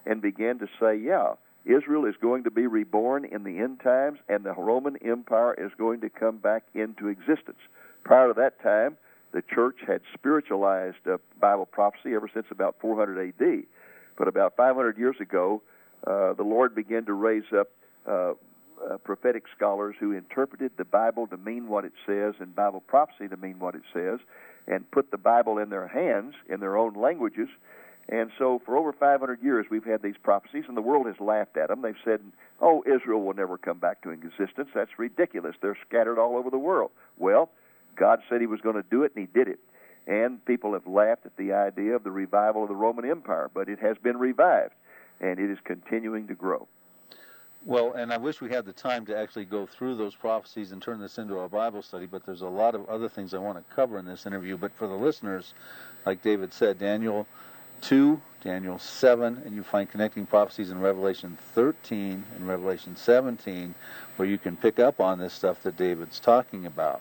and 0.07 0.23
began 0.23 0.59
to 0.59 0.67
say, 0.79 0.97
yeah, 0.97 1.33
Israel 1.65 2.07
is 2.07 2.15
going 2.21 2.45
to 2.45 2.51
be 2.51 2.67
reborn 2.67 3.25
in 3.25 3.43
the 3.43 3.59
end 3.59 3.81
times 3.81 4.19
and 4.29 4.45
the 4.45 4.53
Roman 4.53 4.97
Empire 5.05 5.55
is 5.55 5.73
going 5.77 6.01
to 6.03 6.09
come 6.09 6.39
back 6.39 6.63
into 6.75 7.09
existence. 7.09 7.59
Prior 8.05 8.29
to 8.29 8.35
that 8.35 8.63
time, 8.63 8.97
the 9.33 9.43
church 9.43 9.77
had 9.87 10.01
spiritualized 10.15 11.07
uh, 11.11 11.19
Bible 11.41 11.67
prophecy 11.67 12.15
ever 12.15 12.29
since 12.33 12.47
about 12.51 12.77
400 12.81 13.29
AD. 13.41 13.65
But 14.21 14.29
about 14.29 14.55
500 14.55 14.99
years 14.99 15.17
ago, 15.19 15.63
uh, 16.07 16.35
the 16.35 16.43
Lord 16.43 16.75
began 16.75 17.07
to 17.07 17.15
raise 17.15 17.51
up 17.59 17.69
uh, 18.07 18.13
uh, 18.13 18.99
prophetic 19.03 19.45
scholars 19.57 19.97
who 19.99 20.13
interpreted 20.13 20.73
the 20.77 20.85
Bible 20.85 21.27
to 21.29 21.39
mean 21.39 21.69
what 21.69 21.87
it 21.87 21.93
says 22.07 22.35
and 22.39 22.55
Bible 22.55 22.83
prophecy 22.87 23.29
to 23.29 23.39
mean 23.39 23.59
what 23.59 23.75
it 23.75 23.81
says 23.95 24.19
and 24.67 24.89
put 24.91 25.11
the 25.11 25.17
Bible 25.17 25.57
in 25.57 25.71
their 25.71 25.89
hands 25.89 26.35
in 26.51 26.61
their 26.61 26.77
own 26.77 26.93
languages. 27.01 27.49
And 28.11 28.31
so 28.37 28.61
for 28.67 28.77
over 28.77 28.93
500 28.93 29.43
years, 29.43 29.65
we've 29.71 29.87
had 29.87 30.03
these 30.03 30.19
prophecies, 30.23 30.65
and 30.69 30.77
the 30.77 30.83
world 30.83 31.07
has 31.07 31.19
laughed 31.19 31.57
at 31.57 31.69
them. 31.69 31.81
They've 31.81 31.95
said, 32.05 32.21
oh, 32.61 32.85
Israel 32.87 33.23
will 33.23 33.33
never 33.33 33.57
come 33.57 33.79
back 33.79 34.03
to 34.03 34.11
existence. 34.11 34.69
That's 34.75 34.99
ridiculous. 34.99 35.57
They're 35.63 35.79
scattered 35.89 36.19
all 36.19 36.37
over 36.37 36.51
the 36.51 36.59
world. 36.59 36.91
Well, 37.17 37.49
God 37.97 38.21
said 38.29 38.43
He 38.43 38.47
was 38.47 38.61
going 38.61 38.77
to 38.77 38.85
do 38.91 39.03
it, 39.05 39.13
and 39.17 39.27
He 39.27 39.33
did 39.33 39.49
it. 39.49 39.61
And 40.11 40.45
people 40.45 40.73
have 40.73 40.89
laughed 40.89 41.25
at 41.25 41.37
the 41.37 41.53
idea 41.53 41.95
of 41.95 42.03
the 42.03 42.11
revival 42.11 42.65
of 42.65 42.69
the 42.69 42.75
Roman 42.75 43.09
Empire, 43.09 43.49
but 43.55 43.69
it 43.69 43.79
has 43.79 43.97
been 43.97 44.19
revived, 44.19 44.75
and 45.21 45.39
it 45.39 45.49
is 45.49 45.59
continuing 45.63 46.27
to 46.27 46.35
grow. 46.35 46.67
Well, 47.65 47.93
and 47.93 48.13
I 48.13 48.17
wish 48.17 48.41
we 48.41 48.51
had 48.51 48.65
the 48.65 48.73
time 48.73 49.07
to 49.07 49.17
actually 49.17 49.45
go 49.45 49.67
through 49.67 49.95
those 49.95 50.17
prophecies 50.17 50.73
and 50.73 50.83
turn 50.83 50.99
this 50.99 51.19
into 51.19 51.39
a 51.39 51.49
Bible 51.49 51.81
study, 51.81 52.07
but 52.07 52.27
there's 52.27 52.41
a 52.41 52.49
lot 52.49 52.75
of 52.75 52.89
other 52.89 53.09
things 53.09 53.35
I 53.35 53.39
want 53.39 53.59
to 53.59 53.75
cover 53.75 53.99
in 53.99 54.05
this 54.05 54.27
interview. 54.27 54.57
But 54.57 54.73
for 54.73 54.89
the 54.89 54.95
listeners, 54.95 55.55
like 56.05 56.23
David 56.23 56.53
said, 56.53 56.81
Daniel 56.81 57.29
2, 57.83 58.21
Daniel 58.43 58.81
7, 58.81 59.43
and 59.45 59.55
you 59.55 59.63
find 59.63 59.89
connecting 59.89 60.27
prophecies 60.27 60.73
in 60.73 60.81
Revelation 60.81 61.39
13 61.55 62.25
and 62.35 62.49
Revelation 62.49 62.97
17, 62.97 63.77
where 64.17 64.27
you 64.27 64.39
can 64.39 64.57
pick 64.57 64.81
up 64.81 64.99
on 64.99 65.21
this 65.21 65.35
stuff 65.35 65.63
that 65.63 65.77
David's 65.77 66.19
talking 66.19 66.67
about. 66.67 67.01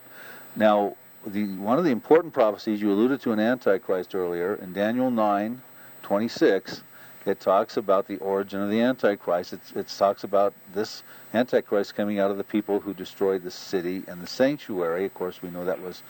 Now, 0.56 0.96
the, 1.34 1.46
one 1.58 1.78
of 1.78 1.84
the 1.84 1.92
important 1.92 2.34
prophecies 2.34 2.82
you 2.82 2.92
alluded 2.92 3.22
to 3.22 3.32
in 3.32 3.40
Antichrist 3.40 4.16
earlier, 4.16 4.56
in 4.56 4.74
Daniel 4.74 5.12
9, 5.12 5.62
26, 6.04 6.84
it 7.26 7.40
talks 7.40 7.78
about 7.78 8.08
the 8.08 8.18
origin 8.18 8.62
of 8.62 8.70
the 8.70 8.82
Antichrist. 8.82 9.54
It, 9.54 9.88
talks 9.88 10.24
about 10.24 10.54
this 10.74 11.04
Antichrist 11.34 11.96
coming 11.96 12.20
out 12.20 12.32
of 12.32 12.38
the 12.38 12.44
people 12.44 12.80
who 12.80 12.94
destroyed 12.94 13.44
the 13.44 13.52
city 13.52 14.04
and 14.08 14.22
the 14.22 14.28
sanctuary. 14.28 15.06
Of 15.06 15.14
course, 15.14 15.42
we 15.42 15.50
know 15.50 15.66
that 15.66 15.82
was 15.82 16.02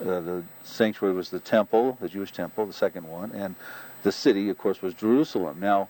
uh, 0.00 0.20
the 0.20 0.42
sanctuary 0.64 1.14
was 1.14 1.30
the 1.30 1.40
temple, 1.40 1.96
the 2.00 2.08
Jewish 2.08 2.32
temple, 2.32 2.66
the 2.66 2.72
second 2.72 3.08
one, 3.08 3.32
and 3.32 3.54
the 4.02 4.12
city, 4.12 4.50
of 4.50 4.58
course, 4.58 4.82
was 4.82 4.92
Jerusalem. 4.92 5.58
Now, 5.60 5.88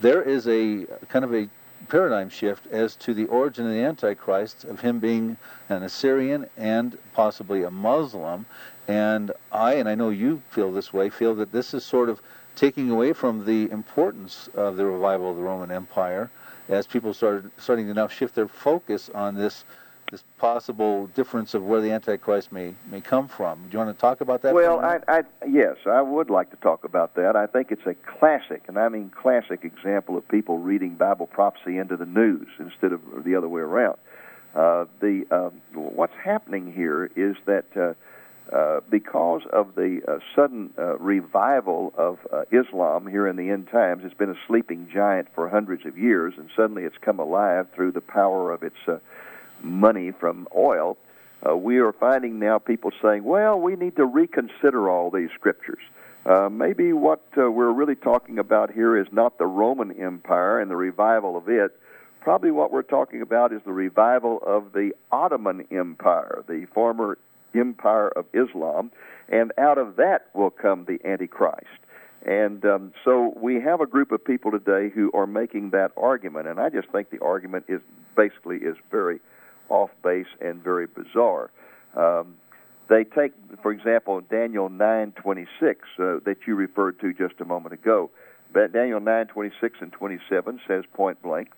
there 0.00 0.22
is 0.22 0.46
a 0.46 0.86
kind 1.08 1.24
of 1.24 1.34
a 1.34 1.48
paradigm 1.88 2.28
shift 2.28 2.66
as 2.68 2.94
to 2.96 3.14
the 3.14 3.26
origin 3.26 3.66
of 3.66 3.72
the 3.72 3.82
Antichrist, 3.82 4.64
of 4.64 4.80
him 4.80 4.98
being 4.98 5.36
an 5.68 5.82
Assyrian 5.82 6.46
and 6.56 6.98
possibly 7.12 7.62
a 7.62 7.70
Muslim. 7.70 8.46
And 8.88 9.32
I, 9.52 9.74
and 9.74 9.88
I 9.88 9.94
know 9.94 10.10
you 10.10 10.42
feel 10.50 10.72
this 10.72 10.92
way, 10.92 11.10
feel 11.10 11.34
that 11.36 11.52
this 11.52 11.74
is 11.74 11.84
sort 11.84 12.08
of 12.08 12.20
taking 12.56 12.90
away 12.90 13.12
from 13.12 13.44
the 13.44 13.70
importance 13.70 14.48
of 14.54 14.76
the 14.76 14.84
revival 14.84 15.30
of 15.30 15.36
the 15.36 15.42
Roman 15.42 15.70
Empire 15.70 16.30
as 16.68 16.86
people 16.86 17.12
started 17.12 17.50
starting 17.58 17.86
to 17.86 17.94
now 17.94 18.08
shift 18.08 18.34
their 18.34 18.48
focus 18.48 19.10
on 19.14 19.34
this 19.34 19.64
this 20.10 20.24
possible 20.38 21.06
difference 21.08 21.54
of 21.54 21.62
where 21.62 21.80
the 21.80 21.90
Antichrist 21.90 22.52
may 22.52 22.74
may 22.90 23.00
come 23.00 23.28
from. 23.28 23.62
Do 23.64 23.72
you 23.72 23.78
want 23.78 23.96
to 23.96 24.00
talk 24.00 24.20
about 24.20 24.42
that? 24.42 24.54
Well, 24.54 24.80
I, 24.80 24.98
I 25.08 25.22
yes, 25.48 25.76
I 25.86 26.02
would 26.02 26.30
like 26.30 26.50
to 26.50 26.56
talk 26.56 26.84
about 26.84 27.14
that. 27.14 27.36
I 27.36 27.46
think 27.46 27.70
it's 27.70 27.86
a 27.86 27.94
classic, 27.94 28.64
and 28.68 28.78
I 28.78 28.88
mean 28.88 29.10
classic 29.10 29.64
example 29.64 30.16
of 30.16 30.26
people 30.28 30.58
reading 30.58 30.94
Bible 30.94 31.26
prophecy 31.26 31.78
into 31.78 31.96
the 31.96 32.06
news 32.06 32.48
instead 32.58 32.92
of 32.92 33.00
the 33.24 33.36
other 33.36 33.48
way 33.48 33.62
around. 33.62 33.98
Uh, 34.54 34.86
the 35.00 35.24
um, 35.30 35.60
what's 35.74 36.16
happening 36.22 36.72
here 36.72 37.10
is 37.16 37.36
that. 37.46 37.64
Uh, 37.76 37.94
uh, 38.52 38.80
because 38.90 39.42
of 39.52 39.76
the 39.76 40.00
uh, 40.08 40.18
sudden 40.34 40.70
uh, 40.76 40.98
revival 40.98 41.92
of 41.96 42.18
uh, 42.32 42.42
Islam 42.50 43.06
here 43.06 43.28
in 43.28 43.36
the 43.36 43.48
end 43.48 43.68
times, 43.70 44.02
it's 44.04 44.14
been 44.14 44.30
a 44.30 44.38
sleeping 44.48 44.88
giant 44.92 45.28
for 45.36 45.48
hundreds 45.48 45.86
of 45.86 45.96
years, 45.96 46.34
and 46.36 46.50
suddenly 46.56 46.82
it's 46.82 46.98
come 47.00 47.20
alive 47.20 47.68
through 47.72 47.92
the 47.92 48.00
power 48.00 48.52
of 48.52 48.64
its 48.64 48.74
uh, 48.88 48.98
money 49.62 50.10
from 50.10 50.48
oil. 50.56 50.96
Uh, 51.46 51.56
we 51.56 51.78
are 51.78 51.92
finding 51.92 52.38
now 52.38 52.58
people 52.58 52.90
saying, 53.02 53.24
well, 53.24 53.58
we 53.58 53.76
need 53.76 53.96
to 53.96 54.04
reconsider 54.04 54.90
all 54.90 55.10
these 55.10 55.30
scriptures. 55.34 55.82
Uh, 56.26 56.50
maybe 56.50 56.92
what 56.92 57.22
uh, 57.38 57.50
we're 57.50 57.72
really 57.72 57.94
talking 57.94 58.38
about 58.38 58.70
here 58.70 58.96
is 58.96 59.06
not 59.10 59.38
the 59.38 59.46
Roman 59.46 59.90
Empire 59.92 60.60
and 60.60 60.70
the 60.70 60.76
revival 60.76 61.36
of 61.36 61.48
it. 61.48 61.72
Probably 62.20 62.50
what 62.50 62.70
we're 62.70 62.82
talking 62.82 63.22
about 63.22 63.52
is 63.52 63.62
the 63.64 63.72
revival 63.72 64.40
of 64.46 64.72
the 64.72 64.92
Ottoman 65.10 65.66
Empire, 65.70 66.44
the 66.46 66.66
former 66.74 67.16
empire 67.54 68.08
of 68.08 68.26
Islam, 68.34 68.92
and 69.30 69.52
out 69.56 69.78
of 69.78 69.96
that 69.96 70.26
will 70.34 70.50
come 70.50 70.84
the 70.84 71.00
Antichrist. 71.04 71.66
And 72.26 72.64
um, 72.66 72.92
so 73.02 73.32
we 73.40 73.60
have 73.62 73.80
a 73.80 73.86
group 73.86 74.12
of 74.12 74.22
people 74.22 74.50
today 74.50 74.90
who 74.90 75.10
are 75.14 75.26
making 75.26 75.70
that 75.70 75.92
argument, 75.96 76.48
and 76.48 76.60
I 76.60 76.68
just 76.68 76.88
think 76.90 77.08
the 77.08 77.22
argument 77.22 77.64
is 77.68 77.80
basically 78.14 78.58
is 78.58 78.76
very 78.90 79.20
off 79.70 79.90
base 80.02 80.26
and 80.40 80.62
very 80.62 80.86
bizarre. 80.86 81.50
Um, 81.94 82.36
they 82.88 83.04
take, 83.04 83.32
for 83.62 83.70
example, 83.70 84.20
Daniel 84.20 84.68
nine 84.68 85.12
twenty 85.12 85.46
six 85.58 85.88
uh, 85.98 86.18
that 86.24 86.38
you 86.46 86.56
referred 86.56 87.00
to 87.00 87.14
just 87.14 87.40
a 87.40 87.44
moment 87.44 87.72
ago. 87.72 88.10
But 88.52 88.72
Daniel 88.72 89.00
nine 89.00 89.26
twenty 89.28 89.54
six 89.60 89.78
and 89.80 89.92
twenty 89.92 90.18
seven 90.28 90.60
says 90.66 90.84
point 90.92 91.22
blank 91.22 91.50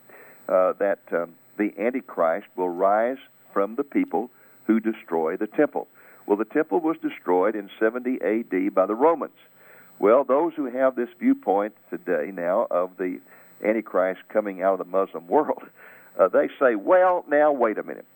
uh, 0.48 0.74
that 0.74 1.00
um, 1.10 1.34
the 1.56 1.72
Antichrist 1.78 2.46
will 2.56 2.68
rise 2.68 3.18
from 3.52 3.76
the 3.76 3.84
people 3.84 4.30
who 4.66 4.80
destroy 4.80 5.36
the 5.36 5.46
temple. 5.46 5.88
Well, 6.26 6.36
the 6.36 6.44
temple 6.44 6.80
was 6.80 6.96
destroyed 7.02 7.56
in 7.56 7.68
70 7.80 8.20
AD 8.22 8.74
by 8.74 8.86
the 8.86 8.94
Romans. 8.94 9.36
Well, 9.98 10.24
those 10.24 10.54
who 10.54 10.66
have 10.66 10.96
this 10.96 11.08
viewpoint 11.18 11.74
today 11.90 12.30
now 12.32 12.66
of 12.70 12.96
the 12.96 13.20
Antichrist 13.64 14.20
coming 14.28 14.62
out 14.62 14.72
of 14.72 14.78
the 14.78 14.84
Muslim 14.84 15.26
world, 15.28 15.62
uh, 16.18 16.28
they 16.28 16.48
say, 16.60 16.74
well, 16.74 17.24
now 17.28 17.52
wait 17.52 17.78
a 17.78 17.82
minute. 17.82 18.06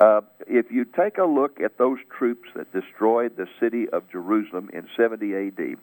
Uh, 0.00 0.20
if 0.46 0.70
you 0.70 0.84
take 0.84 1.18
a 1.18 1.24
look 1.24 1.60
at 1.60 1.78
those 1.78 1.98
troops 2.16 2.48
that 2.54 2.72
destroyed 2.72 3.36
the 3.36 3.48
city 3.58 3.88
of 3.88 4.08
Jerusalem 4.10 4.70
in 4.72 4.86
70 4.96 5.34
AD, 5.34 5.76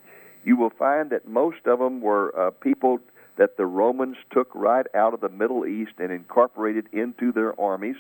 you 0.46 0.56
will 0.56 0.70
find 0.70 1.10
that 1.10 1.28
most 1.28 1.66
of 1.66 1.80
them 1.80 2.02
were 2.02 2.38
uh, 2.38 2.52
people 2.52 3.00
that 3.38 3.58
the 3.58 3.66
Romans 3.66 4.16
took 4.32 4.54
right 4.56 4.86
out 4.96 5.14
of 5.14 5.20
the 5.20 5.30
Middle 5.30 5.66
East 5.66 5.94
and 5.98 6.12
incorporated 6.12 6.88
into 6.94 7.32
their 7.32 7.60
armies. 7.60 7.98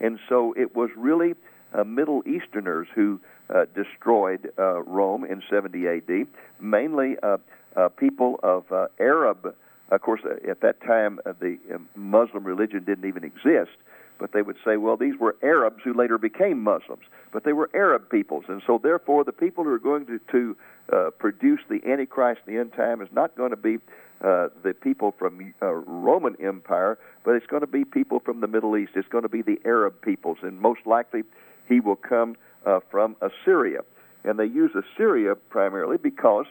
And 0.00 0.18
so 0.28 0.52
it 0.56 0.74
was 0.74 0.90
really 0.96 1.34
uh, 1.72 1.84
Middle 1.84 2.22
Easterners 2.26 2.88
who 2.94 3.20
uh, 3.52 3.66
destroyed 3.74 4.52
uh, 4.58 4.82
Rome 4.82 5.24
in 5.24 5.42
70 5.48 5.86
AD, 5.86 6.26
mainly 6.60 7.16
uh, 7.22 7.36
uh, 7.76 7.88
people 7.90 8.40
of 8.42 8.70
uh, 8.72 8.88
Arab. 8.98 9.54
Of 9.92 10.00
course, 10.00 10.22
uh, 10.24 10.50
at 10.50 10.62
that 10.62 10.80
time, 10.80 11.20
uh, 11.26 11.34
the 11.38 11.58
uh, 11.72 11.76
Muslim 11.94 12.44
religion 12.44 12.82
didn't 12.84 13.06
even 13.06 13.24
exist, 13.24 13.76
but 14.18 14.32
they 14.32 14.40
would 14.40 14.56
say, 14.64 14.78
well, 14.78 14.96
these 14.96 15.18
were 15.20 15.36
Arabs 15.42 15.82
who 15.84 15.92
later 15.92 16.16
became 16.16 16.62
Muslims, 16.62 17.02
but 17.30 17.44
they 17.44 17.52
were 17.52 17.68
Arab 17.74 18.08
peoples, 18.08 18.44
and 18.48 18.62
so 18.66 18.80
therefore 18.82 19.22
the 19.22 19.32
people 19.32 19.64
who 19.64 19.70
are 19.70 19.78
going 19.78 20.06
to, 20.06 20.18
to 20.30 20.56
uh, 20.90 21.10
produce 21.18 21.60
the 21.68 21.80
Antichrist 21.86 22.40
in 22.46 22.54
the 22.54 22.60
end 22.60 22.72
time 22.72 23.02
is 23.02 23.08
not 23.12 23.36
going 23.36 23.50
to 23.50 23.56
be 23.56 23.76
uh, 24.22 24.48
the 24.62 24.72
people 24.72 25.14
from 25.18 25.52
uh, 25.60 25.66
Roman 25.66 26.36
Empire, 26.40 26.98
but 27.22 27.34
it's 27.34 27.46
going 27.46 27.60
to 27.60 27.66
be 27.66 27.84
people 27.84 28.18
from 28.20 28.40
the 28.40 28.46
Middle 28.46 28.78
East. 28.78 28.92
It's 28.94 29.08
going 29.08 29.24
to 29.24 29.28
be 29.28 29.42
the 29.42 29.60
Arab 29.66 30.00
peoples, 30.00 30.38
and 30.40 30.58
most 30.58 30.80
likely 30.86 31.22
he 31.68 31.80
will 31.80 31.96
come 31.96 32.36
uh, 32.64 32.80
from 32.90 33.14
Assyria. 33.20 33.80
And 34.24 34.38
they 34.38 34.46
use 34.46 34.70
Assyria 34.74 35.34
primarily 35.34 35.98
because 35.98 36.46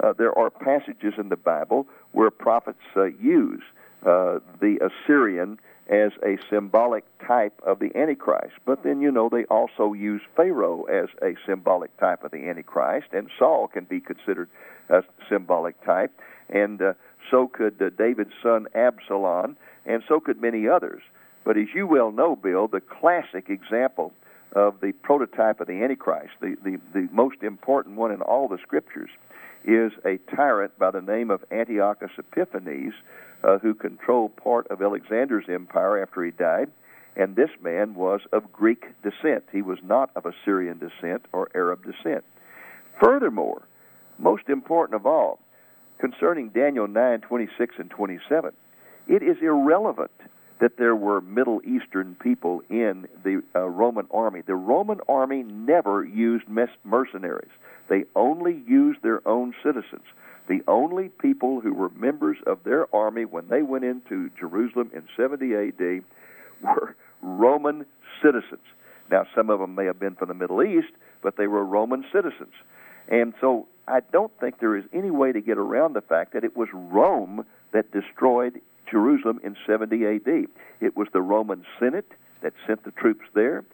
uh, 0.00 0.12
there 0.12 0.36
are 0.36 0.50
passages 0.50 1.14
in 1.18 1.28
the 1.28 1.36
Bible 1.36 1.86
where 2.12 2.30
prophets 2.30 2.82
uh, 2.96 3.04
use 3.04 3.62
uh, 4.04 4.38
the 4.60 4.78
Assyrian 4.80 5.58
as 5.88 6.12
a 6.24 6.38
symbolic 6.48 7.04
type 7.26 7.60
of 7.66 7.78
the 7.78 7.94
Antichrist. 7.96 8.54
But 8.64 8.82
then, 8.82 9.00
you 9.00 9.10
know, 9.10 9.28
they 9.28 9.44
also 9.44 9.92
use 9.92 10.22
Pharaoh 10.36 10.84
as 10.84 11.08
a 11.22 11.34
symbolic 11.46 11.96
type 11.98 12.24
of 12.24 12.30
the 12.30 12.48
Antichrist, 12.48 13.08
and 13.12 13.28
Saul 13.38 13.68
can 13.68 13.84
be 13.84 14.00
considered 14.00 14.48
a 14.88 15.02
symbolic 15.28 15.82
type, 15.84 16.12
and 16.48 16.80
uh, 16.80 16.92
so 17.30 17.48
could 17.48 17.80
uh, 17.80 17.90
David's 17.90 18.32
son 18.42 18.66
Absalom, 18.74 19.56
and 19.86 20.02
so 20.08 20.20
could 20.20 20.40
many 20.40 20.68
others. 20.68 21.02
But 21.44 21.56
as 21.56 21.68
you 21.74 21.86
well 21.86 22.12
know, 22.12 22.36
Bill, 22.36 22.68
the 22.68 22.80
classic 22.80 23.48
example 23.48 24.12
of 24.52 24.80
the 24.80 24.92
prototype 24.92 25.60
of 25.60 25.66
the 25.66 25.82
Antichrist, 25.82 26.32
the, 26.40 26.56
the, 26.62 26.78
the 26.92 27.08
most 27.12 27.42
important 27.42 27.96
one 27.96 28.12
in 28.12 28.20
all 28.20 28.48
the 28.48 28.58
scriptures, 28.58 29.10
is 29.64 29.92
a 30.04 30.18
tyrant 30.34 30.78
by 30.78 30.90
the 30.90 31.00
name 31.00 31.30
of 31.30 31.44
Antiochus 31.50 32.10
Epiphanes, 32.18 32.94
uh, 33.44 33.58
who 33.58 33.74
controlled 33.74 34.36
part 34.36 34.66
of 34.68 34.82
Alexander's 34.82 35.48
empire 35.48 36.02
after 36.02 36.24
he 36.24 36.30
died. 36.30 36.70
And 37.16 37.36
this 37.36 37.50
man 37.60 37.94
was 37.94 38.22
of 38.32 38.52
Greek 38.52 38.86
descent. 39.02 39.44
He 39.52 39.62
was 39.62 39.78
not 39.82 40.10
of 40.16 40.26
Assyrian 40.26 40.78
descent 40.78 41.26
or 41.32 41.48
Arab 41.54 41.84
descent. 41.84 42.24
Furthermore, 43.00 43.62
most 44.18 44.48
important 44.48 44.96
of 44.96 45.06
all, 45.06 45.38
concerning 45.98 46.48
Daniel 46.48 46.88
9 46.88 47.20
26 47.20 47.74
and 47.78 47.90
27, 47.90 48.52
it 49.08 49.22
is 49.22 49.36
irrelevant 49.42 50.10
that 50.62 50.76
there 50.76 50.94
were 50.94 51.20
Middle 51.20 51.60
Eastern 51.64 52.14
people 52.22 52.62
in 52.70 53.08
the 53.24 53.42
uh, 53.52 53.66
Roman 53.66 54.06
army. 54.12 54.42
The 54.46 54.54
Roman 54.54 55.00
army 55.08 55.42
never 55.42 56.04
used 56.04 56.44
mercenaries, 56.84 57.50
they 57.88 58.04
only 58.14 58.62
used 58.64 59.02
their 59.02 59.26
own 59.26 59.54
citizens. 59.60 60.04
The 60.48 60.62
only 60.68 61.08
people 61.08 61.60
who 61.60 61.74
were 61.74 61.88
members 61.90 62.36
of 62.46 62.62
their 62.62 62.92
army 62.94 63.24
when 63.24 63.48
they 63.48 63.62
went 63.62 63.84
into 63.84 64.30
Jerusalem 64.38 64.90
in 64.94 65.02
70 65.16 65.54
AD 65.54 66.04
were 66.62 66.94
Roman 67.22 67.84
citizens. 68.22 68.62
Now, 69.10 69.26
some 69.34 69.50
of 69.50 69.58
them 69.58 69.74
may 69.74 69.86
have 69.86 69.98
been 69.98 70.14
from 70.14 70.28
the 70.28 70.34
Middle 70.34 70.62
East, 70.62 70.92
but 71.22 71.36
they 71.36 71.48
were 71.48 71.64
Roman 71.64 72.04
citizens. 72.12 72.54
And 73.08 73.34
so 73.40 73.66
I 73.88 74.00
don't 74.12 74.32
think 74.38 74.60
there 74.60 74.76
is 74.76 74.84
any 74.92 75.10
way 75.10 75.32
to 75.32 75.40
get 75.40 75.58
around 75.58 75.94
the 75.94 76.00
fact 76.02 76.34
that 76.34 76.44
it 76.44 76.56
was 76.56 76.68
Rome 76.72 77.46
that 77.72 77.90
destroyed 77.90 78.60
Jerusalem 78.92 79.40
in 79.42 79.56
70 79.66 80.06
AD. 80.06 80.46
It 80.80 80.96
was 80.96 81.08
the 81.12 81.22
Roman 81.22 81.64
Senate 81.80 82.12
that 82.42 82.52
sent 82.66 82.84
the 82.84 82.92
troops 82.92 83.24
there. 83.34 83.64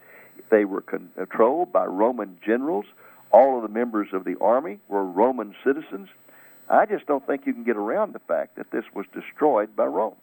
They 0.51 0.65
were 0.65 0.81
controlled 0.81 1.73
by 1.73 1.85
Roman 1.85 2.39
generals. 2.45 2.87
All 3.33 3.57
of 3.57 3.63
the 3.63 3.69
members 3.69 4.09
of 4.13 4.25
the 4.25 4.37
army 4.41 4.79
were 4.89 5.05
Roman 5.05 5.55
citizens. 5.65 6.09
I 6.71 6.87
just 6.87 7.07
don't 7.07 7.27
think 7.27 7.47
you 7.47 7.53
can 7.53 7.65
get 7.65 7.77
around 7.77 8.15
the 8.15 8.21
fact 8.21 8.57
that 8.57 8.71
this 8.71 8.85
was 8.95 9.07
destroyed 9.13 9.75
by 9.75 9.87
Rome. 9.87 10.15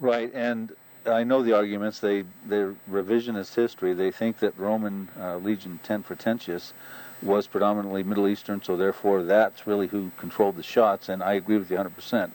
Right, 0.00 0.30
and 0.34 0.72
I 1.06 1.24
know 1.24 1.42
the 1.42 1.52
arguments. 1.52 2.00
They 2.00 2.24
they're 2.46 2.74
revisionist 2.90 3.54
history. 3.54 3.94
They 3.94 4.10
think 4.10 4.38
that 4.40 4.58
Roman 4.58 5.08
uh, 5.18 5.36
Legion 5.36 5.78
Ten 5.82 6.02
Fretensis 6.02 6.72
was 7.22 7.46
predominantly 7.46 8.02
Middle 8.02 8.28
Eastern, 8.28 8.62
so 8.62 8.76
therefore 8.76 9.22
that's 9.22 9.66
really 9.66 9.86
who 9.88 10.10
controlled 10.16 10.56
the 10.56 10.62
shots. 10.62 11.08
And 11.08 11.22
I 11.22 11.34
agree 11.34 11.58
with 11.58 11.70
you 11.70 11.76
100 11.76 11.94
percent. 11.94 12.32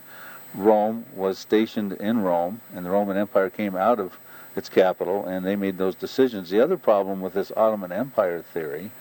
Rome 0.56 1.06
was 1.16 1.38
stationed 1.40 1.94
in 1.94 2.22
Rome, 2.22 2.62
and 2.74 2.86
the 2.86 2.90
Roman 2.90 3.18
Empire 3.18 3.50
came 3.50 3.76
out 3.76 4.00
of 4.00 4.18
its 4.56 4.70
capital, 4.70 5.26
and 5.26 5.46
they 5.46 5.56
made 5.56 5.78
those 5.78 5.96
decisions. 5.96 6.50
The 6.50 6.60
other 6.60 6.78
problem 6.78 7.22
with 7.22 7.34
this 7.34 7.52
Ottoman 7.56 7.92
Empire 7.92 8.44
theory 8.54 8.92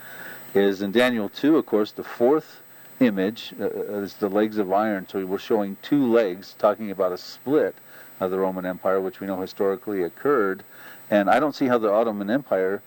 is 0.55 0.83
in 0.83 0.93
Daniel 0.93 1.29
2, 1.29 1.57
of 1.57 1.67
course, 1.67 1.93
the 1.93 2.05
fourth 2.05 2.63
image 3.01 3.55
uh, 3.61 3.69
is 3.69 4.15
the 4.15 4.29
legs 4.29 4.59
of 4.59 4.73
iron. 4.73 5.07
So 5.09 5.25
we're 5.27 5.39
showing 5.39 5.77
two 5.83 6.11
legs, 6.11 6.55
talking 6.59 6.91
about 6.91 7.13
a 7.13 7.19
split 7.19 7.75
of 8.21 8.31
the 8.31 8.39
Roman 8.39 8.65
Empire, 8.65 9.01
which 9.01 9.21
we 9.21 9.27
know 9.27 9.41
historically 9.41 10.03
occurred. 10.03 10.63
And 11.11 11.29
I 11.29 11.41
don't 11.41 11.55
see 11.55 11.67
how 11.67 11.79
the 11.79 11.93
Ottoman 11.93 12.31
Empire 12.31 12.83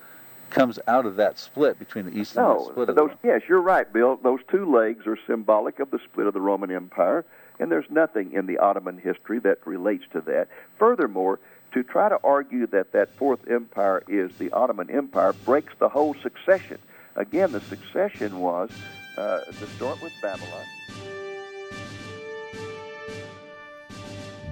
comes 0.50 0.80
out 0.88 1.06
of 1.06 1.16
that 1.18 1.38
split 1.38 1.78
between 1.78 2.06
the 2.06 2.18
East 2.18 2.38
and 2.38 2.46
no, 2.46 2.60
the 2.60 2.72
split 2.72 2.90
of 2.90 2.96
the 2.96 3.10
yes, 3.24 3.42
you're 3.50 3.62
right, 3.62 3.92
Bill. 3.92 4.18
Those 4.24 4.40
two 4.50 4.72
legs 4.72 5.06
are 5.06 5.18
symbolic 5.28 5.80
of 5.80 5.92
the 5.92 6.00
split 6.00 6.28
of 6.28 6.34
the 6.34 6.42
Roman 6.42 6.72
Empire, 6.72 7.26
and 7.60 7.72
there's 7.72 7.90
nothing 7.90 8.34
in 8.34 8.46
the 8.46 8.58
Ottoman 8.58 8.98
history 8.98 9.40
that 9.40 9.66
relates 9.66 10.04
to 10.14 10.22
that. 10.22 10.48
Furthermore, 10.78 11.40
to 11.74 11.84
try 11.84 12.10
to 12.10 12.18
argue 12.24 12.68
that 12.68 12.94
that 12.94 13.14
fourth 13.16 13.48
empire 13.50 14.04
is 14.08 14.32
the 14.38 14.52
Ottoman 14.52 14.90
Empire 14.90 15.34
breaks 15.34 15.74
the 15.80 15.90
whole 15.90 16.16
succession. 16.22 16.78
Again, 17.16 17.52
the 17.52 17.62
succession 17.62 18.40
was 18.40 18.70
uh, 19.18 19.42
to 19.42 19.68
start 19.68 20.02
with 20.02 20.14
Babylon. 20.22 20.66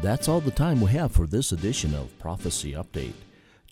That's 0.01 0.27
all 0.27 0.41
the 0.41 0.51
time 0.51 0.81
we 0.81 0.91
have 0.91 1.13
for 1.13 1.25
this 1.25 1.53
edition 1.53 1.95
of 1.95 2.17
Prophecy 2.19 2.73
Update. 2.73 3.13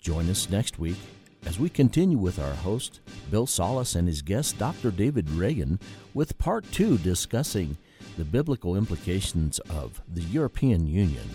Join 0.00 0.30
us 0.30 0.48
next 0.48 0.78
week 0.78 0.96
as 1.44 1.58
we 1.58 1.68
continue 1.68 2.16
with 2.16 2.38
our 2.38 2.54
host, 2.54 3.00
Bill 3.30 3.46
Salus, 3.46 3.94
and 3.94 4.08
his 4.08 4.22
guest, 4.22 4.58
Dr. 4.58 4.90
David 4.90 5.28
Reagan, 5.30 5.78
with 6.14 6.38
part 6.38 6.64
two 6.72 6.96
discussing 6.98 7.76
the 8.16 8.24
biblical 8.24 8.76
implications 8.76 9.58
of 9.70 10.02
the 10.12 10.22
European 10.22 10.86
Union. 10.86 11.28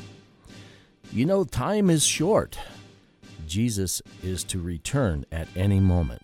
You 1.12 1.26
know, 1.26 1.44
time 1.44 1.90
is 1.90 2.06
short. 2.06 2.60
Jesus 3.48 4.02
is 4.24 4.44
to 4.46 4.62
return 4.62 5.26
at 5.32 5.48
any 5.56 5.80
moment. 5.80 6.22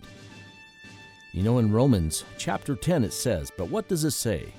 You 1.32 1.42
know, 1.42 1.58
in 1.58 1.72
Romans 1.72 2.24
chapter 2.38 2.76
10 2.76 3.04
it 3.04 3.12
says, 3.12 3.50
But 3.56 3.70
what 3.70 3.88
does 3.88 4.04
it 4.04 4.12
say? 4.12 4.52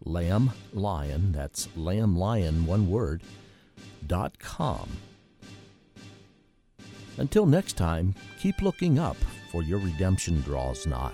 www.lamblion, 0.06 1.32
that's 1.32 1.66
lamblion, 1.68 2.64
one 2.64 2.90
word, 2.90 3.22
dot 4.06 4.38
com. 4.38 4.88
Until 7.18 7.46
next 7.46 7.74
time, 7.74 8.14
keep 8.40 8.62
looking 8.62 8.98
up, 8.98 9.16
for 9.50 9.62
your 9.62 9.78
redemption 9.78 10.40
draws 10.42 10.86
nigh. 10.86 11.12